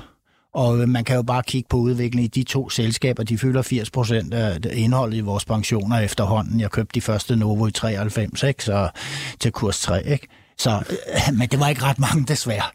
[0.54, 3.24] Og øh, man kan jo bare kigge på udviklingen i de to selskaber.
[3.24, 6.60] De fylder 80 procent af indholdet i vores pensioner efterhånden.
[6.60, 8.64] Jeg købte de første Novo i 93, ikke?
[8.64, 8.90] Så
[9.40, 10.08] til kurs 3.
[10.08, 10.28] Ikke?
[10.58, 12.66] Så, øh, men det var ikke ret mange desværre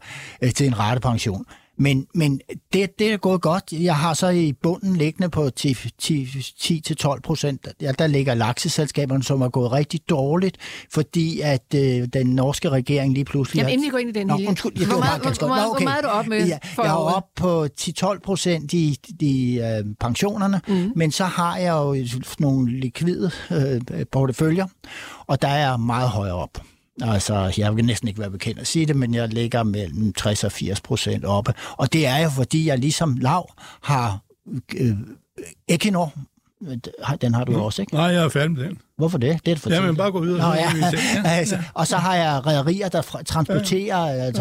[0.41, 1.45] øh, til en rette pension.
[1.77, 2.41] Men, men
[2.73, 3.63] det, det er gået godt.
[3.71, 7.67] Jeg har så i bunden liggende på 10-12 procent.
[7.81, 10.57] Ja, der ligger lakseselskaberne, som er gået rigtig dårligt,
[10.93, 13.59] fordi at øh, den norske regering lige pludselig...
[13.59, 15.71] Jamen, inden vi går ind i den, Nå, undskyld, jeg hvor, meget, hvor, meget, Nå,
[15.71, 15.83] okay.
[15.83, 16.47] hvor meget er du op med?
[16.47, 20.91] Ja, jeg er op på 10-12 procent i, i øh, pensionerne, mm.
[20.95, 21.95] men så har jeg jo
[22.39, 24.65] nogle likvide øh, porteføljer,
[25.27, 26.61] og der er meget højere op.
[27.01, 30.43] Altså, jeg vil næsten ikke være bekendt at sige det, men jeg ligger mellem 60
[30.43, 31.53] og 80 procent oppe.
[31.71, 34.19] Og det er jo, fordi jeg ligesom lav har
[34.75, 34.97] øh,
[35.67, 36.13] Equinor,
[37.21, 37.61] den har du mm.
[37.61, 37.93] også, ikke?
[37.93, 38.79] Nej, jeg er færdig med den.
[38.97, 39.45] Hvorfor det?
[39.45, 40.37] Det er for Ja, men bare gå videre.
[40.37, 40.71] Nå, ja.
[41.25, 41.29] ja.
[41.29, 44.31] altså, og så har jeg rædderier, der transporterer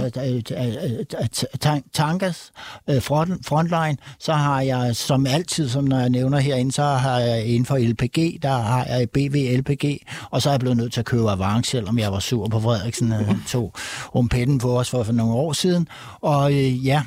[1.92, 2.52] tankers
[2.88, 3.96] frontline.
[4.18, 7.78] Så har jeg, som altid, som når jeg nævner herinde, så har jeg inden for
[7.78, 9.84] LPG, der har jeg BV LPG,
[10.30, 12.60] og så er jeg blevet nødt til at købe Avance, selvom jeg var sur på
[12.60, 13.72] Frederiksen, han tog
[14.14, 15.88] rumpetten på os for, for nogle år siden.
[16.20, 17.02] Og øh, ja,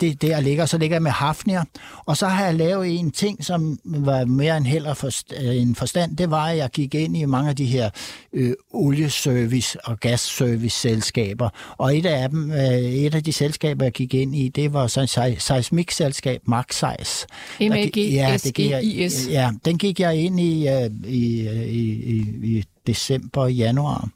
[0.00, 0.66] det der ligger.
[0.66, 1.62] Så ligger jeg med Hafnia,
[2.06, 4.86] og så har jeg lavet en ting, som var mere end held
[5.40, 6.16] en forstand.
[6.16, 7.90] Det var, at jeg gik ind i mange af de her
[8.32, 11.48] øh, olieservice- og gasservice-selskaber.
[11.78, 14.86] Og et af dem, øh, et af de selskaber, jeg gik ind i, det var
[14.86, 16.40] sådan et seismikselskab.
[17.60, 19.28] M-A-G-S-E-I-S.
[19.30, 24.08] Ja, den gik jeg ind i, øh, i, i, i, i december og januar.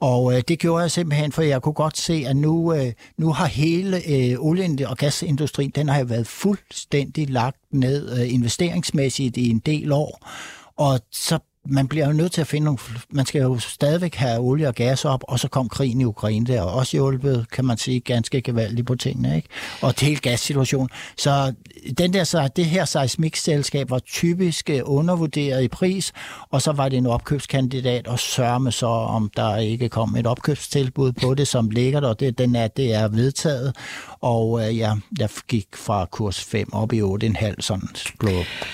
[0.00, 3.32] Og øh, det gjorde jeg simpelthen, for jeg kunne godt se, at nu, øh, nu
[3.32, 9.50] har hele øh, olie- og gasindustrien, den har været fuldstændig lagt ned øh, investeringsmæssigt i
[9.50, 10.28] en del år.
[10.76, 12.78] Og så man bliver jo nødt til at finde nogle...
[13.10, 16.46] Man skal jo stadigvæk have olie og gas op, og så kom krigen i Ukraine
[16.46, 19.48] der, og også hjulpet, kan man sige, ganske gevaldigt på tingene, ikke?
[19.82, 20.88] Og det hele gassituationen.
[21.16, 21.54] Så
[21.98, 26.12] den der, så det her seismikselskab var typisk øh, undervurderet i pris,
[26.50, 31.12] og så var det en opkøbskandidat, og sørme så, om der ikke kom et opkøbstilbud
[31.12, 33.76] på det, som ligger der, det, den er, det er vedtaget,
[34.22, 37.88] og øh, ja, jeg gik fra kurs 5 op i 8,5 sådan
[38.20, 38.26] på.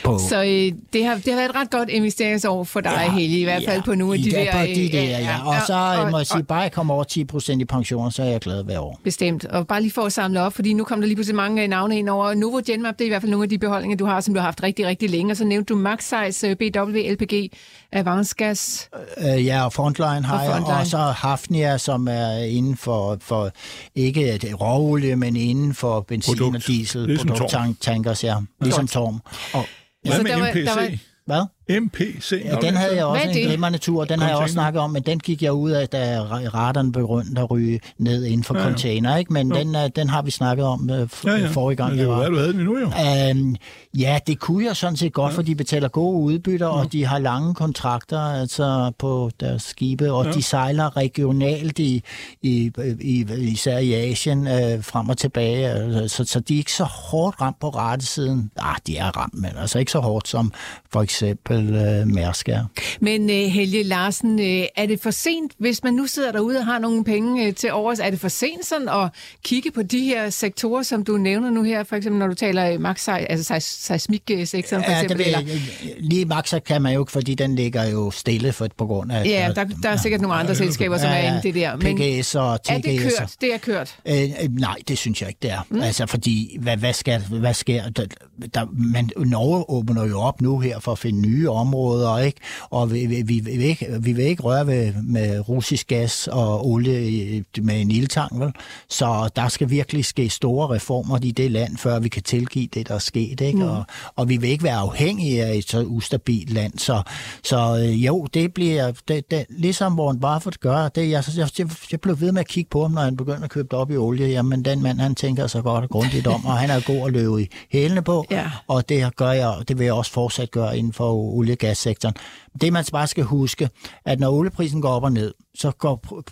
[0.05, 0.19] på.
[0.29, 3.39] Så øh, det, har, det har været et ret godt investeringsår for dig, ja, Helge,
[3.39, 4.53] i hvert fald ja, på nogle af de der...
[4.53, 5.19] På de der, ja.
[5.19, 5.47] ja.
[5.47, 8.23] Og så og, må jeg sige, bare jeg kommer over 10 procent i pension, så
[8.23, 9.01] er jeg glad hver år.
[9.05, 9.45] Bestemt.
[9.45, 11.69] Og bare lige for at samle op, fordi nu kom der lige pludselig mange øh,
[11.69, 14.05] navne ind over Novo Genmap, det er i hvert fald nogle af de beholdninger, du
[14.05, 15.33] har, som du har haft rigtig, rigtig længe.
[15.33, 17.53] Og så nævnte du Maxsize, øh, BW, LPG,
[17.93, 18.89] Avansgas.
[19.19, 20.73] Øh, ja, og Frontline har og Frontline.
[20.73, 23.51] jeg, og så Hafnia, som er inden for, for
[23.95, 26.57] ikke råolie, men inden for benzin Produkt.
[26.57, 28.37] og diesel, ligesom produkttankers, ja.
[28.61, 29.21] Ligesom Torm.
[29.53, 29.65] Og,
[30.03, 30.65] Hvad med MPC?
[30.65, 31.47] Der var, hvad?
[31.69, 32.43] MPC.
[32.45, 35.03] Ja, den havde jeg også en glimrende tur, den har jeg også snakket om, men
[35.03, 36.21] den gik jeg ud af, da
[36.55, 38.67] radaren begyndte at ryge ned inden for ja, ja.
[38.67, 39.33] container, ikke?
[39.33, 40.89] men den, øh, den har vi snakket om uh,
[41.25, 41.49] ja, ja.
[41.49, 41.91] forrige gang.
[41.91, 42.87] Men det var, hvad du havde den nu jo.
[43.31, 43.57] Um,
[43.99, 45.37] ja, det kunne jeg sådan set godt, ja.
[45.37, 46.73] for de betaler gode udbytter, ja.
[46.73, 50.33] og de har lange kontrakter altså på deres skibe, og ja.
[50.33, 52.03] de sejler regionalt i,
[52.43, 56.85] i, i især i Asien uh, frem og tilbage, så, så de er ikke så
[56.85, 58.51] hårdt ramt på ratesiden.
[58.57, 60.53] Ah, de er ramt, men altså ikke så hårdt som
[60.93, 62.65] for eksempel eksempel øh, Mærsk er.
[63.01, 66.65] Men øh, Helge Larsen, øh, er det for sent, hvis man nu sidder derude og
[66.65, 69.09] har nogle penge øh, til overs, er det for sent sådan at
[69.45, 72.79] kigge på de her sektorer, som du nævner nu her, for eksempel når du taler
[72.79, 75.27] max, altså seismiksektoren for Ja, eksempel?
[75.27, 75.59] det eller?
[76.01, 79.25] lige Maxa kan man jo ikke, fordi den ligger jo stille for, på grund af...
[79.25, 81.77] Ja, der, der er sikkert nogle andre selskaber, som er inde i det der.
[81.77, 82.71] Men PGS og TGS.
[82.71, 83.33] er det kørt?
[83.41, 83.97] Det er kørt.
[84.09, 85.61] Øh, øh, nej, det synes jeg ikke, det er.
[85.71, 85.81] Mm.
[85.81, 88.07] Altså, fordi, hvad, hvad, skal, hvad sker der?
[88.55, 92.41] der man, Norge åbner jo op nu her for at finde nye områder, ikke?
[92.71, 96.67] Og vi, vi, vi, vil, ikke, vi vil ikke røre ved, med russisk gas og
[96.67, 98.53] olie med en ildtang, vel?
[98.91, 102.89] Så der skal virkelig ske store reformer i det land, før vi kan tilgive det,
[102.89, 103.59] der er sket, ikke?
[103.59, 103.63] Mm.
[103.63, 103.85] Og,
[104.17, 106.79] og vi vil ikke være afhængige af et så ustabilt land.
[106.79, 107.03] Så,
[107.45, 111.49] så øh, jo, det bliver, det, det, ligesom Warren Buffett gør, det, jeg, jeg,
[111.93, 113.97] jeg, blev ved med at kigge på ham, når han begynder at købe op i
[113.97, 114.29] olie.
[114.29, 117.13] Jamen, den mand, han tænker så godt og grundigt om, og han er god at
[117.13, 118.51] løbe i hælene på, Ja.
[118.69, 122.15] og det gør jeg, det vil jeg også fortsat gøre inden for olie- og gassektoren.
[122.61, 123.69] Det, man bare skal huske,
[124.05, 126.23] at når olieprisen går op og ned, så går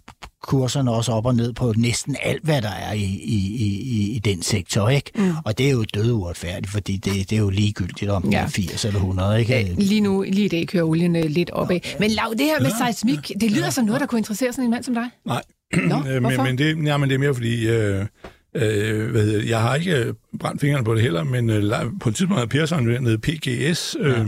[0.42, 4.18] kurserne også op og ned på næsten alt, hvad der er i, i, i, i
[4.18, 5.10] den sektor, ikke?
[5.14, 5.32] Mm.
[5.44, 8.38] Og det er jo død uretfærdigt, fordi det, det er jo ligegyldigt, om ja.
[8.38, 8.44] Ja.
[8.44, 9.74] er 80 eller 100, ikke?
[9.78, 11.80] Lige nu, lige i dag, kører olien øh, lidt opad.
[12.00, 14.70] Men Lav, det her med seismik, det lyder som noget, der kunne interessere sådan en
[14.70, 15.10] mand som dig.
[15.24, 18.06] Nej, Nå, Øh, men, men, det, ja, men det er mere fordi, øh,
[18.54, 21.62] øh, hvad hedder, jeg har ikke øh, brændt fingrene på det heller, men øh,
[22.00, 24.24] på et tidspunkt havde Persson været PGS, øh, ja.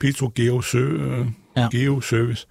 [0.00, 1.68] Petro Geo, øh, Ja.
[1.70, 2.46] Geo Service.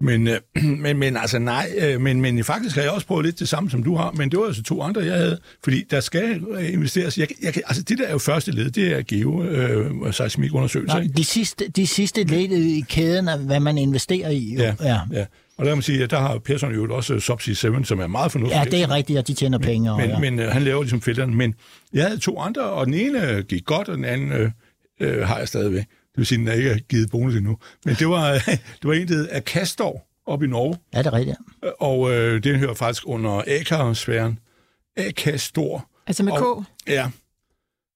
[0.00, 0.38] Men, øh,
[0.84, 3.70] men, men altså nej, øh, men, men faktisk har jeg også prøvet lidt det samme,
[3.70, 6.72] som du har, men det var altså to andre, jeg havde, fordi der skal øh,
[6.72, 7.18] investeres.
[7.18, 11.24] Jeg, jeg, altså det der er jo første led, det er Geo, øh, seismikundersøgelser, de
[11.24, 14.54] sidste, de sidste led i kæden af, hvad man investerer i.
[14.54, 14.62] Jo.
[14.62, 14.98] Ja, ja.
[15.12, 15.24] ja.
[15.56, 18.06] Og der kan man sige, at der har Persson jo også Subsea 7, som er
[18.06, 18.58] meget fornuftigt.
[18.58, 19.92] ja, det er rigtigt, at de tjener penge.
[19.92, 20.18] og, Men, ja.
[20.18, 21.34] men øh, han laver ligesom filteren.
[21.36, 21.54] Men
[21.92, 24.50] jeg havde to andre, og den ene øh, gik godt, og den anden øh,
[25.00, 25.84] øh, har jeg stadigvæk.
[26.18, 27.58] Det vil sige, at den er ikke givet bonus endnu.
[27.84, 28.32] Men det var,
[28.82, 31.36] det var en, der hed Akastor op i Norge, Ja, det er rigtigt.
[31.80, 34.38] og øh, den hører faktisk under Akar-sfæren.
[34.96, 35.88] Akastor.
[36.06, 36.42] Altså med K.
[36.42, 37.10] Og, ja.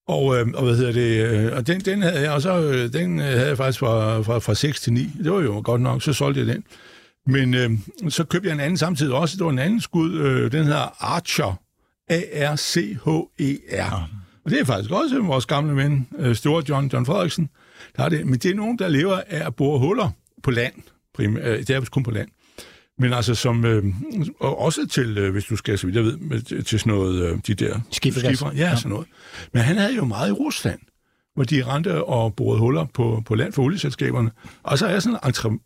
[0.09, 1.27] Og, øh, og hvad hedder det?
[1.27, 4.21] Øh, og den, den havde jeg, og så øh, den øh, havde jeg faktisk fra,
[4.23, 5.11] fra, fra 6 til 9.
[5.25, 6.65] Det var jo godt nok, så solgte jeg den.
[7.27, 7.71] Men øh,
[8.09, 9.37] så købte jeg en anden samtidig også.
[9.37, 10.13] Det var en anden skud.
[10.15, 11.61] Øh, den hedder Archer.
[12.73, 14.09] A-R-C-H-E-R.
[14.45, 17.51] Og det er faktisk også vores gamle ven, øh, store John, John Frederiksen.
[17.97, 18.27] Der er det.
[18.27, 20.11] Men det er nogen, der lever af at bore huller
[20.43, 20.75] på land.
[21.15, 22.29] Prim, øh, det er vist kun på land.
[22.99, 23.85] Men altså som, øh,
[24.41, 27.23] og også til, øh, hvis du skal, så vidt jeg ved, med, til sådan noget,
[27.23, 28.53] øh, de der skiffer.
[28.57, 29.07] Ja, ja, sådan noget.
[29.53, 30.81] Men han havde jo meget i Rusland,
[31.35, 34.31] hvor de rendte og borede huller på, på land for olieselskaberne.
[34.63, 35.59] Og så er jeg sådan en entre,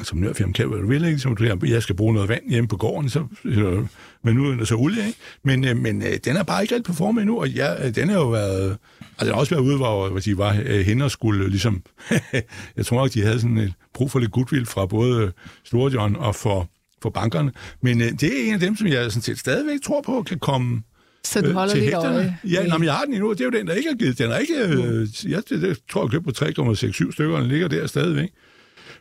[0.00, 1.18] entreprenørfirma, kan du vil, ikke?
[1.18, 3.86] Som du, jeg skal bruge noget vand hjemme på gården, så, øh,
[4.24, 5.18] men nu er der så olie, ikke?
[5.44, 7.94] Men, øh, men øh, den er bare ikke rigtig på form endnu, og ja, øh,
[7.94, 8.78] den har jo været,
[9.12, 11.82] altså den har også været ude, hvor, hvor de var øh, hen og skulle ligesom,
[12.76, 15.32] jeg tror nok, de havde sådan et brug for lidt goodwill fra både
[15.64, 16.68] Store John og for,
[17.02, 17.52] for bankerne.
[17.82, 20.38] Men øh, det er en af dem, som jeg sådan set stadigvæk tror på, kan
[20.38, 20.82] komme
[21.24, 22.16] Så du øh, holder til lidt hægterne.
[22.16, 22.38] øje.
[22.44, 23.94] Ja, nå, men jeg har den endnu, og det er jo den, der ikke er
[23.94, 24.18] givet.
[24.18, 27.48] Den er ikke, øh, jeg, det, det, tror, jeg købte på 3,67 stykker, og den
[27.50, 28.30] ligger der stadigvæk.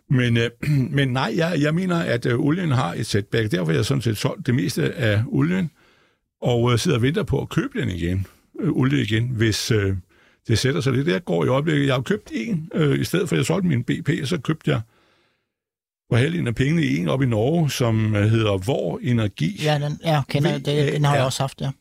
[0.10, 0.50] Men, øh,
[0.98, 3.52] men nej, jeg, jeg mener, at øh, olien har et setback.
[3.52, 5.70] Derfor har jeg sådan set solgt det meste af olien,
[6.42, 8.26] og øh, sidder og venter på at købe den igen,
[8.62, 9.96] øh, olie igen, hvis øh,
[10.48, 11.08] det sætter sig lidt.
[11.08, 11.88] Der går i øjeblikket.
[11.88, 14.72] Jeg har købt en, øh, i stedet for at jeg solgte min BP, så købte
[14.72, 14.82] jeg
[16.10, 19.62] for halvdelen af pengene i en op i Norge, som øh, hedder Vor Energi.
[19.64, 21.72] Ja, den, ja kender, det, den har jeg også haft, ja.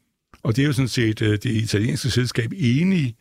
[0.42, 3.16] Og det er jo sådan set øh, det italienske selskab Eni,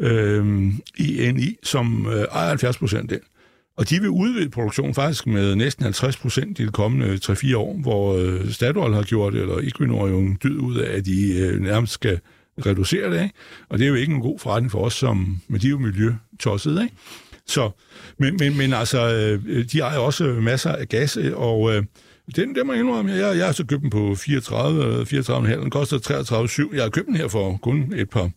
[0.00, 3.20] øh, INI, som øh, ejer 70 procent den.
[3.76, 7.76] Og de vil udvide produktionen faktisk med næsten 50 procent i de kommende 3-4 år,
[7.82, 11.60] hvor øh, Statoil har gjort, eller Equinor jo en dyd ud af, at de øh,
[11.60, 12.20] nærmest skal
[12.66, 13.22] reducere det.
[13.22, 13.34] Ikke?
[13.68, 15.78] Og det er jo ikke en god forretning for os, som, men de er jo
[15.78, 16.82] miljøtossede.
[16.82, 16.94] Ikke?
[17.46, 17.70] Så,
[18.18, 21.84] men, men, men altså, øh, de ejer også masser af gas, øh, og øh,
[22.36, 23.12] den, det må jeg indrømme.
[23.12, 25.60] Jeg, jeg har så købt den på 34, øh, 34,5.
[25.60, 25.98] Den koster
[26.68, 26.74] 33,7.
[26.74, 28.30] Jeg har købt den her for kun et par,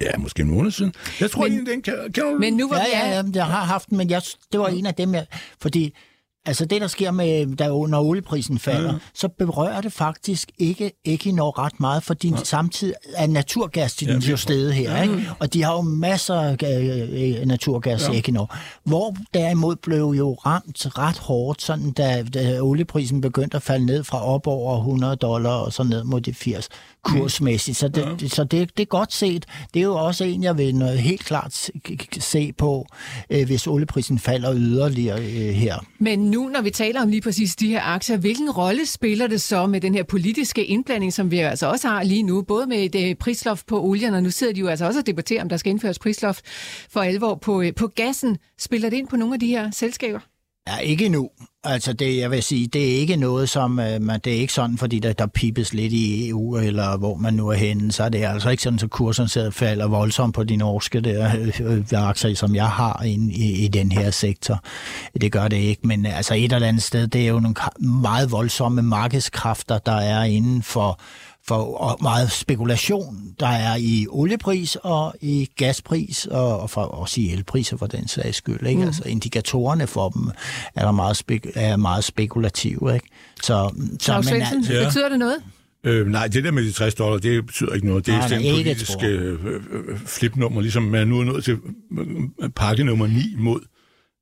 [0.00, 0.94] ja, måske en måned siden.
[1.20, 2.38] Jeg tror Men- egentlig, den kan, kan du...
[2.38, 4.86] Men nu hvor Ja, ja, ja, jeg har haft den, men jeg, det var en
[4.86, 5.26] af dem, jeg,
[5.62, 5.94] fordi
[6.46, 8.98] altså det, der sker med, der, når olieprisen falder, ja.
[9.14, 12.36] så berører det faktisk ikke Equinor ret meget, fordi ja.
[12.36, 15.02] samtidig er naturgas til Ja, den vi jo stedet her, ja.
[15.02, 15.30] ikke?
[15.38, 16.56] og de har jo masser af
[17.40, 18.18] øh, naturgas ja.
[18.18, 18.56] Equinor.
[18.84, 24.04] Hvor derimod blev jo ramt ret hårdt, sådan da, da olieprisen begyndte at falde ned
[24.04, 26.68] fra op over 100 dollar og så ned mod de 80
[27.04, 27.76] kursmæssigt.
[27.76, 28.28] Så, det, ja.
[28.28, 29.46] så det, det er godt set.
[29.74, 31.72] Det er jo også en, jeg vil noget helt klart se-
[32.18, 32.86] se på,
[33.30, 35.76] øh, hvis olieprisen falder yderligere øh, her.
[35.98, 39.40] Men nu, når vi taler om lige præcis de her aktier, hvilken rolle spiller det
[39.40, 42.88] så med den her politiske indblanding, som vi altså også har lige nu, både med
[42.88, 45.56] det prisloft på olien, og nu sidder de jo altså også og debatterer, om der
[45.56, 46.44] skal indføres prisloft
[46.90, 48.36] for alvor på, på gassen.
[48.58, 50.18] Spiller det ind på nogle af de her selskaber?
[50.68, 51.30] Ja, ikke nu.
[51.64, 54.52] Altså, det, jeg vil sige, det er ikke noget, som øh, man, det er ikke
[54.52, 58.04] sådan, fordi der, der pipes lidt i EU, eller hvor man nu er henne, så
[58.04, 61.60] er det altså ikke sådan, så kursen sidder falder voldsomt på de norske der, øh,
[61.60, 64.64] øh, aktier, som jeg har i, i, i den her sektor.
[65.20, 68.32] Det gør det ikke, men altså et eller andet sted, det er jo nogle meget
[68.32, 71.00] voldsomme markedskræfter, der er inden for
[71.48, 77.32] for meget spekulation, der er i oliepris og i gaspris og, og for, også i
[77.32, 78.66] elpriser for den sags skyld.
[78.66, 78.80] Ikke?
[78.80, 78.86] Mm.
[78.86, 80.30] Altså indikatorerne for dem
[80.74, 82.94] er, der meget, spek- er meget spekulative.
[82.94, 83.06] Ikke?
[83.42, 84.84] Så, så, men, altså, ja.
[84.84, 85.36] betyder det noget?
[85.84, 88.06] Øh, nej, det der med de 60 dollar, det betyder ikke noget.
[88.06, 89.60] Det er sådan en politisk øh, øh,
[90.06, 91.58] flipnummer, ligesom man nu er nået til
[92.42, 93.60] øh, pakke nummer 9 mod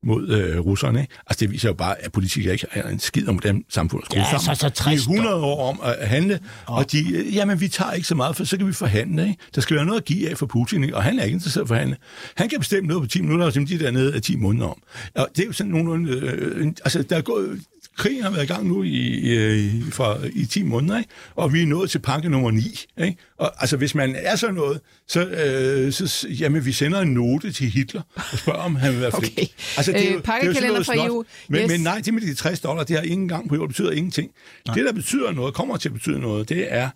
[0.03, 1.01] mod øh, russerne.
[1.01, 1.13] Ikke?
[1.27, 4.23] Altså, det viser jo bare, at politikere ikke er en skid om dem samfund ja,
[4.23, 4.55] sammen.
[4.55, 6.77] Så, så 60 de er 100 år om at handle, oh.
[6.77, 9.23] og de, øh, jamen, vi tager ikke så meget, for så kan vi forhandle.
[9.23, 9.37] Ikke?
[9.55, 10.95] Der skal være noget at give af for Putin, ikke?
[10.95, 11.97] og han er ikke interesseret for at forhandle.
[12.35, 14.81] Han kan bestemme noget på 10 minutter, som de der nede af 10 måneder om.
[15.15, 16.11] Og det er jo sådan nogenlunde...
[16.11, 17.59] Øh, altså, der er gået,
[18.01, 21.09] krigen har været i gang nu i, i, fra, i 10 måneder, ikke?
[21.35, 22.61] og vi er nået til pakke nummer 9.
[22.97, 23.17] Ikke?
[23.37, 27.51] Og altså, hvis man er sådan noget, så, øh, så jamen, vi sender en note
[27.51, 29.33] til Hitler og spørger, om han vil være flink.
[29.33, 29.47] Okay.
[29.77, 31.23] Altså, det er øh, det er jo fra EU.
[31.47, 31.71] Men, yes.
[31.71, 33.91] men nej, det med de 60 dollar, det har ingen gang på jord, det betyder
[33.91, 34.31] ingenting.
[34.67, 34.75] Nej.
[34.75, 36.89] Det, der betyder noget, kommer til at betyde noget, det er,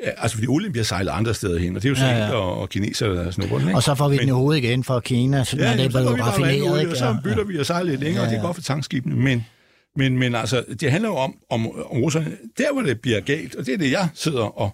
[0.00, 2.32] Altså, fordi olien bliver sejlet andre steder hen, og det er jo så ja, ja.
[2.32, 3.76] og, og kineser, der snupper den, ikke?
[3.76, 6.20] Og så får vi den i hovedet igen fra Kina, så ja, det er blevet
[6.20, 6.92] raffineret, ikke?
[6.92, 7.44] Og så bytter ja.
[7.44, 8.28] vi og sejler lidt længere, ja, ja.
[8.28, 9.46] og det er godt for tankskibene, men
[9.96, 12.38] men, men altså, det handler jo om, om, om russerne.
[12.58, 14.70] Der, hvor det bliver galt, og det er det, jeg sidder og,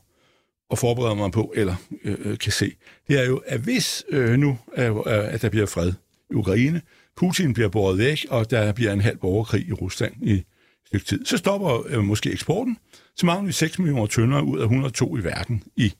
[0.70, 2.72] og forbereder mig på, eller øh, øh kan se,
[3.08, 5.92] det er jo, at hvis øh, nu, øh, at der bliver fred
[6.30, 6.82] i Ukraine,
[7.16, 10.44] Putin bliver båret væk, og der bliver en halv borgerkrig i Rusland i et
[10.86, 12.76] stykke tid, så stopper øh, måske eksporten,
[13.16, 15.92] så mangler vi 6 millioner tønder ud af 102 i verden i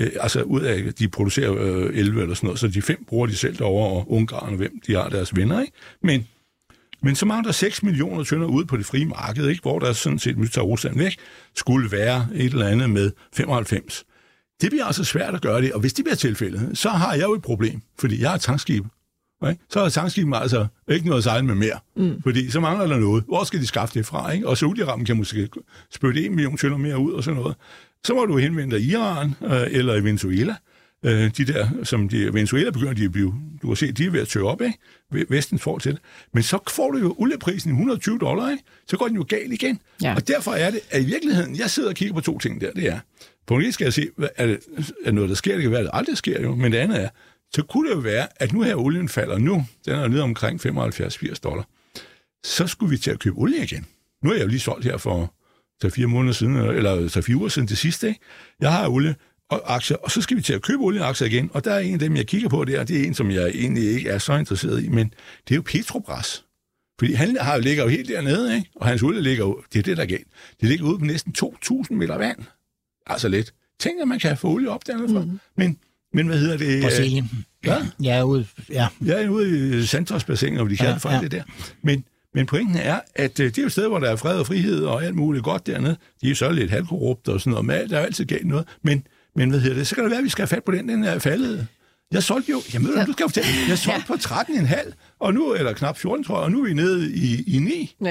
[0.00, 3.26] øh, altså ud af, de producerer øh, 11 eller sådan noget, så de fem bruger
[3.26, 5.72] de selv derovre, og Ungarn og hvem de har deres venner, ikke?
[6.02, 6.28] Men
[7.02, 9.62] men så mangler der 6 millioner tønder ud på det frie marked, ikke?
[9.62, 11.16] hvor der sådan set, hvis tager Rusland væk,
[11.54, 14.04] skulle være et eller andet med 95.
[14.60, 17.22] Det bliver altså svært at gøre det, og hvis det bliver tilfældet, så har jeg
[17.22, 18.84] jo et problem, fordi jeg har tankskib.
[19.48, 19.62] Ikke?
[19.70, 22.22] Så er tankskibet altså ikke noget at sejle med mere, mm.
[22.22, 23.24] fordi så mangler der noget.
[23.24, 24.30] Hvor skal de skaffe det fra?
[24.30, 24.48] Ikke?
[24.48, 25.48] Og Saudi-Arabien kan måske
[25.90, 27.56] spytte 1 million tønder mere ud og sådan noget.
[28.04, 30.56] Så må du henvende dig i Iran øh, eller i Venezuela, øh,
[31.04, 34.20] de der, som de Venezuela begynder de at blive, du kan se, de er ved
[34.20, 34.78] at tørre op, ikke?
[35.28, 36.00] Vesten får til det.
[36.32, 38.64] Men så får du jo olieprisen i 120 dollar, ikke?
[38.88, 39.80] Så går den jo galt igen.
[40.02, 40.14] Ja.
[40.14, 42.72] Og derfor er det, at i virkeligheden, jeg sidder og kigger på to ting der,
[42.72, 42.98] det er,
[43.46, 44.60] på en skal jeg se, er det
[45.04, 47.02] er noget, der sker, det kan være, at det aldrig sker jo, men det andet
[47.02, 47.08] er,
[47.54, 50.66] så kunne det jo være, at nu her olien falder nu, den er nede omkring
[50.66, 51.68] 75-80 dollar,
[52.44, 53.86] så skulle vi til at købe olie igen.
[54.24, 55.34] Nu er jeg jo lige solgt her for
[55.84, 58.20] 3-4 måneder siden, eller 3-4 uger siden til sidste, ikke?
[58.60, 59.14] Jeg har olie
[59.52, 61.92] og aktier, og så skal vi til at købe olieaktier igen, og der er en
[61.92, 64.36] af dem, jeg kigger på der, det er en, som jeg egentlig ikke er så
[64.36, 65.14] interesseret i, men
[65.48, 66.44] det er jo Petrobras.
[66.98, 68.70] Fordi han har, ligger jo helt dernede, ikke?
[68.76, 70.26] og hans olie ligger jo, det er det, der er galt.
[70.60, 72.38] Det ligger ude på næsten 2.000 meter vand.
[73.06, 73.54] Altså lidt.
[73.80, 75.40] Tænk, at man kan få olie op dernede Mm.
[75.56, 75.78] Men,
[76.12, 76.82] men hvad hedder det?
[76.82, 77.30] Brasilien.
[77.66, 78.88] Ja, ja, ude, ja.
[79.04, 81.20] Jeg er ude i Santos-bassinet, hvor de kalder ja, for ja.
[81.20, 81.42] det der.
[81.82, 84.38] Men, men pointen er, at øh, det er jo et sted, hvor der er fred
[84.38, 85.96] og frihed og alt muligt godt dernede.
[86.20, 88.66] De er jo så lidt halvkorrupte og sådan noget, men der er altid galt noget.
[88.82, 89.86] Men men hvad hedder det?
[89.86, 91.66] Så kan det være, at vi skal have fat på den, den er faldet.
[92.12, 93.04] Jeg solgte jo, jamen, ja.
[93.04, 96.44] du skal jo fortælle, jeg solgte på 13,5, og nu, eller knap 14, tror jeg,
[96.44, 97.96] og nu er vi nede i, i 9.
[98.04, 98.06] Ja.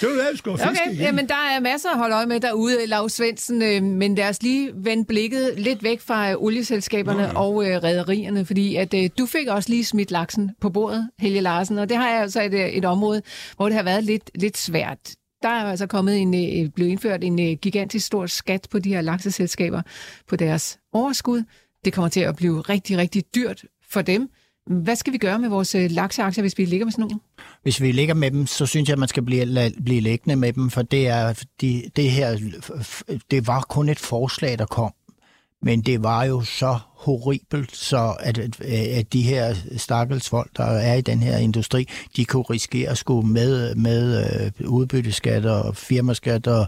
[0.00, 0.92] Det var det, vi skulle fiske okay.
[0.92, 1.02] igen.
[1.02, 4.42] Jamen, der er masser at holde øje med derude, Lars Svendsen, øh, men lad os
[4.42, 7.38] lige vende blikket lidt væk fra øh, olieselskaberne Nå, ja.
[7.38, 11.40] og øh, rædderierne, fordi at øh, du fik også lige smidt laksen på bordet, Helge
[11.40, 13.22] Larsen, og det har jeg altså et, øh, et område,
[13.56, 14.98] hvor det har været lidt, lidt svært
[15.44, 18.88] der er altså kommet en, øh, blevet indført en øh, gigantisk stor skat på de
[18.88, 19.82] her lakseselskaber
[20.28, 21.42] på deres overskud.
[21.84, 24.30] Det kommer til at blive rigtig, rigtig dyrt for dem.
[24.66, 27.20] Hvad skal vi gøre med vores øh, lakseaktier, hvis vi ligger med sådan nogle?
[27.62, 30.52] Hvis vi ligger med dem, så synes jeg, at man skal blive, blive liggende med
[30.52, 32.38] dem, for det, er, de, det her
[33.30, 34.92] det var kun et forslag, der kom.
[35.62, 40.94] Men det var jo så horribelt, så at, at de her stakkels folk, der er
[40.94, 44.24] i den her industri, de kunne risikere at skulle med, med
[44.60, 46.66] øh, udbytteskat og firmaskat og,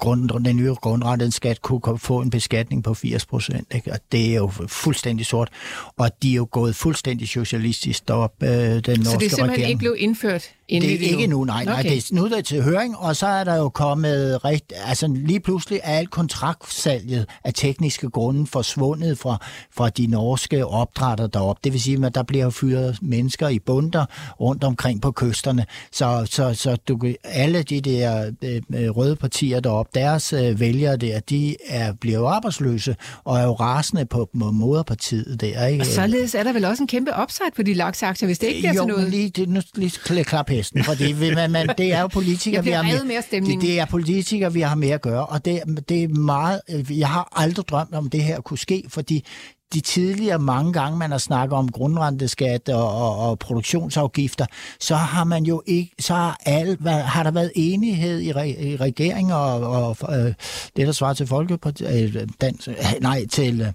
[0.00, 3.74] grund, den nye grundrettenskat kunne få en beskatning på 80 procent.
[3.90, 5.48] Og det er jo fuldstændig sort.
[5.96, 9.06] Og de er jo gået fuldstændig socialistisk op, øh, den norske regering.
[9.06, 9.68] Så det er simpelthen regering.
[9.68, 11.64] ikke blevet indført det er ikke nu, nej.
[11.64, 11.90] nej okay.
[11.90, 15.06] det er, nu er det til høring, og så er der jo kommet rigt, altså
[15.06, 21.64] lige pludselig er alt kontraktsalget af tekniske grunde forsvundet fra, fra de norske opdrætter derop.
[21.64, 24.04] Det vil sige, at der bliver fyret mennesker i bunder
[24.40, 25.66] rundt omkring på kysterne.
[25.92, 28.60] Så, så, så du, alle de der øh,
[28.96, 33.52] røde partier derop, deres øh, vælgere der, de er, bliver jo arbejdsløse og er jo
[33.52, 35.66] rasende på, moderpartiet der.
[35.66, 35.82] Ikke?
[35.82, 38.60] Og således er der vel også en kæmpe upside på de laksaktier, hvis det ikke
[38.60, 39.04] bliver jo, til noget?
[39.04, 42.64] Jo, lige, det, nu lige klap hesten, for det, man, man, det er jo politikere,
[42.64, 45.60] vi har med, mere det, det er politikere, vi har med at gøre, og det,
[45.88, 49.24] det er meget, jeg har aldrig drømt om, det her kunne ske, fordi
[49.72, 54.46] de tidligere mange gange, man har snakket om grundrenteskat og, og, og produktionsafgifter,
[54.80, 58.76] så har man jo ikke, så har, al, har der været enighed i, re, i
[58.76, 60.34] regeringen og, og øh,
[60.76, 62.68] det, der svarer til Folkeparti, øh, dans,
[63.00, 63.72] nej, til, øh,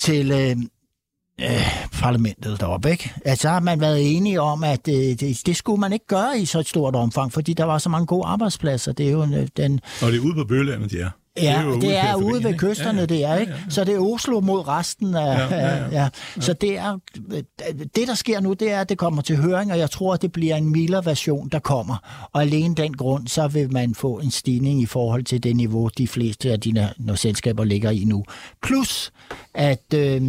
[0.00, 0.56] til øh,
[1.40, 3.12] øh, parlamentet deroppe, ikke?
[3.24, 6.44] Altså har man været enige om, at øh, det, det skulle man ikke gøre i
[6.44, 8.92] så et stort omfang, fordi der var så mange gode arbejdspladser.
[8.92, 9.80] Det er jo øh, den...
[10.02, 11.10] Og det er ude på Bøgelandet, de er.
[11.42, 13.06] Ja, det er, det er ude ved kysterne, ja, ja.
[13.06, 13.52] det er, ikke?
[13.52, 13.70] Ja, ja.
[13.70, 15.50] Så det er Oslo mod resten af...
[15.50, 15.88] Ja, ja, ja.
[15.92, 16.08] ja.
[16.40, 16.98] Så det er...
[17.96, 20.22] Det, der sker nu, det er, at det kommer til høring, og jeg tror, at
[20.22, 22.28] det bliver en mildere version, der kommer.
[22.32, 25.90] Og alene den grund, så vil man få en stigning i forhold til det niveau,
[25.98, 28.24] de fleste af dine når selskaber ligger i nu.
[28.62, 29.12] Plus,
[29.54, 29.94] at...
[29.94, 30.22] Øh,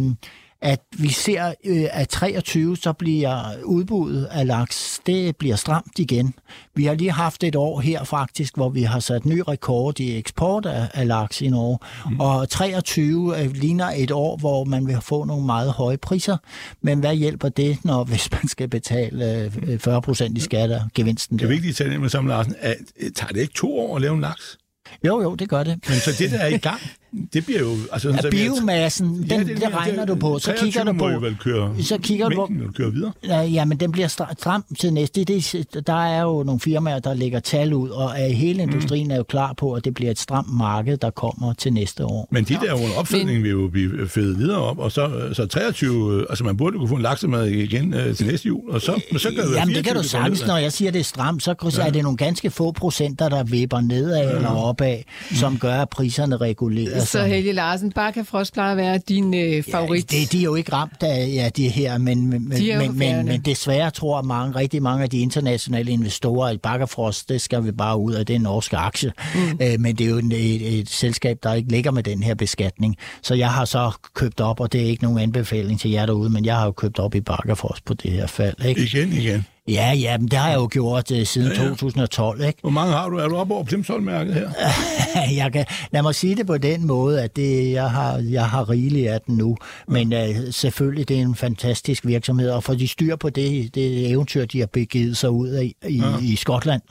[0.62, 6.34] at vi ser, øh, at 23 så bliver udbuddet af laks, det bliver stramt igen.
[6.74, 10.16] Vi har lige haft et år her faktisk, hvor vi har sat ny rekord i
[10.16, 11.78] eksport af, af laks i Norge.
[12.10, 12.20] Mm.
[12.20, 16.36] Og 23 øh, ligner et år, hvor man vil få nogle meget høje priser.
[16.82, 21.38] Men hvad hjælper det, når hvis man skal betale øh, 40 procent i skatter gevinsten?
[21.38, 22.54] Det er vigtigt at tage med sammen, Larsen.
[22.60, 22.76] At,
[23.14, 24.58] tager det ikke to år at lave en laks?
[25.04, 25.88] Jo, jo, det gør det.
[25.88, 26.80] Men så det, der er i gang,
[27.32, 27.76] det bliver jo...
[27.92, 30.38] Altså, ja, biomassen, den, ja, det, det regner det, du på.
[30.38, 31.06] Så kigger du på...
[31.06, 32.50] vel køre, så kigger du på...
[32.76, 33.12] køre videre.
[33.24, 35.24] Ja, ja, men den bliver stram til næste.
[35.24, 38.70] Det, der er jo nogle firmaer, der lægger tal ud, og hele mm.
[38.70, 39.10] industrien mm.
[39.10, 42.28] er jo klar på, at det bliver et stramt marked, der kommer til næste år.
[42.30, 43.42] Men de der under opfedning men...
[43.42, 46.26] vil jo blive fedet videre op, og så, så 23...
[46.28, 49.28] Altså, man burde kunne få en laksemad igen uh, til næste jul, og så, så
[49.28, 51.86] kan det Jamen, det kan du sagtens, når jeg siger, det er stramt, så ja.
[51.86, 54.36] er det nogle ganske få procenter, der vipper nedad ja.
[54.36, 54.98] eller opad,
[55.34, 56.99] som gør, at priserne reguleres.
[57.04, 60.12] Så Helge Larsen, Bakker Frost plejer at være din øh, favorit.
[60.12, 62.98] Ja, det, de er jo ikke ramt af ja, de her, men, men, de men,
[62.98, 67.28] men, men desværre tror jeg mange, rigtig mange af de internationale investorer, at Bakker Frost,
[67.28, 69.12] det skal vi bare ud af, det er en norske aktie.
[69.34, 69.58] Mm.
[69.62, 72.34] Øh, men det er jo et, et, et selskab, der ikke ligger med den her
[72.34, 72.96] beskatning.
[73.22, 76.30] Så jeg har så købt op, og det er ikke nogen anbefaling til jer derude,
[76.30, 77.20] men jeg har jo købt op i
[77.54, 78.64] Frost på det her fald.
[78.64, 78.80] Ikke?
[78.82, 79.44] Igen, igen.
[79.70, 81.68] Ja, ja, men det har jeg jo gjort uh, siden ja, ja.
[81.68, 82.44] 2012.
[82.44, 82.58] Ikke?
[82.60, 83.16] Hvor mange har du?
[83.16, 84.50] Er du oppe over Plimsoll-mærket her?
[85.42, 88.70] jeg kan, lad mig sige det på den måde, at det, jeg, har, jeg har
[88.70, 89.56] rigeligt af den nu.
[89.88, 94.10] Men uh, selvfølgelig, det er en fantastisk virksomhed, og for de styr på det, det
[94.10, 96.18] eventyr, de har begivet sig ud af i, ja.
[96.22, 96.82] i Skotland,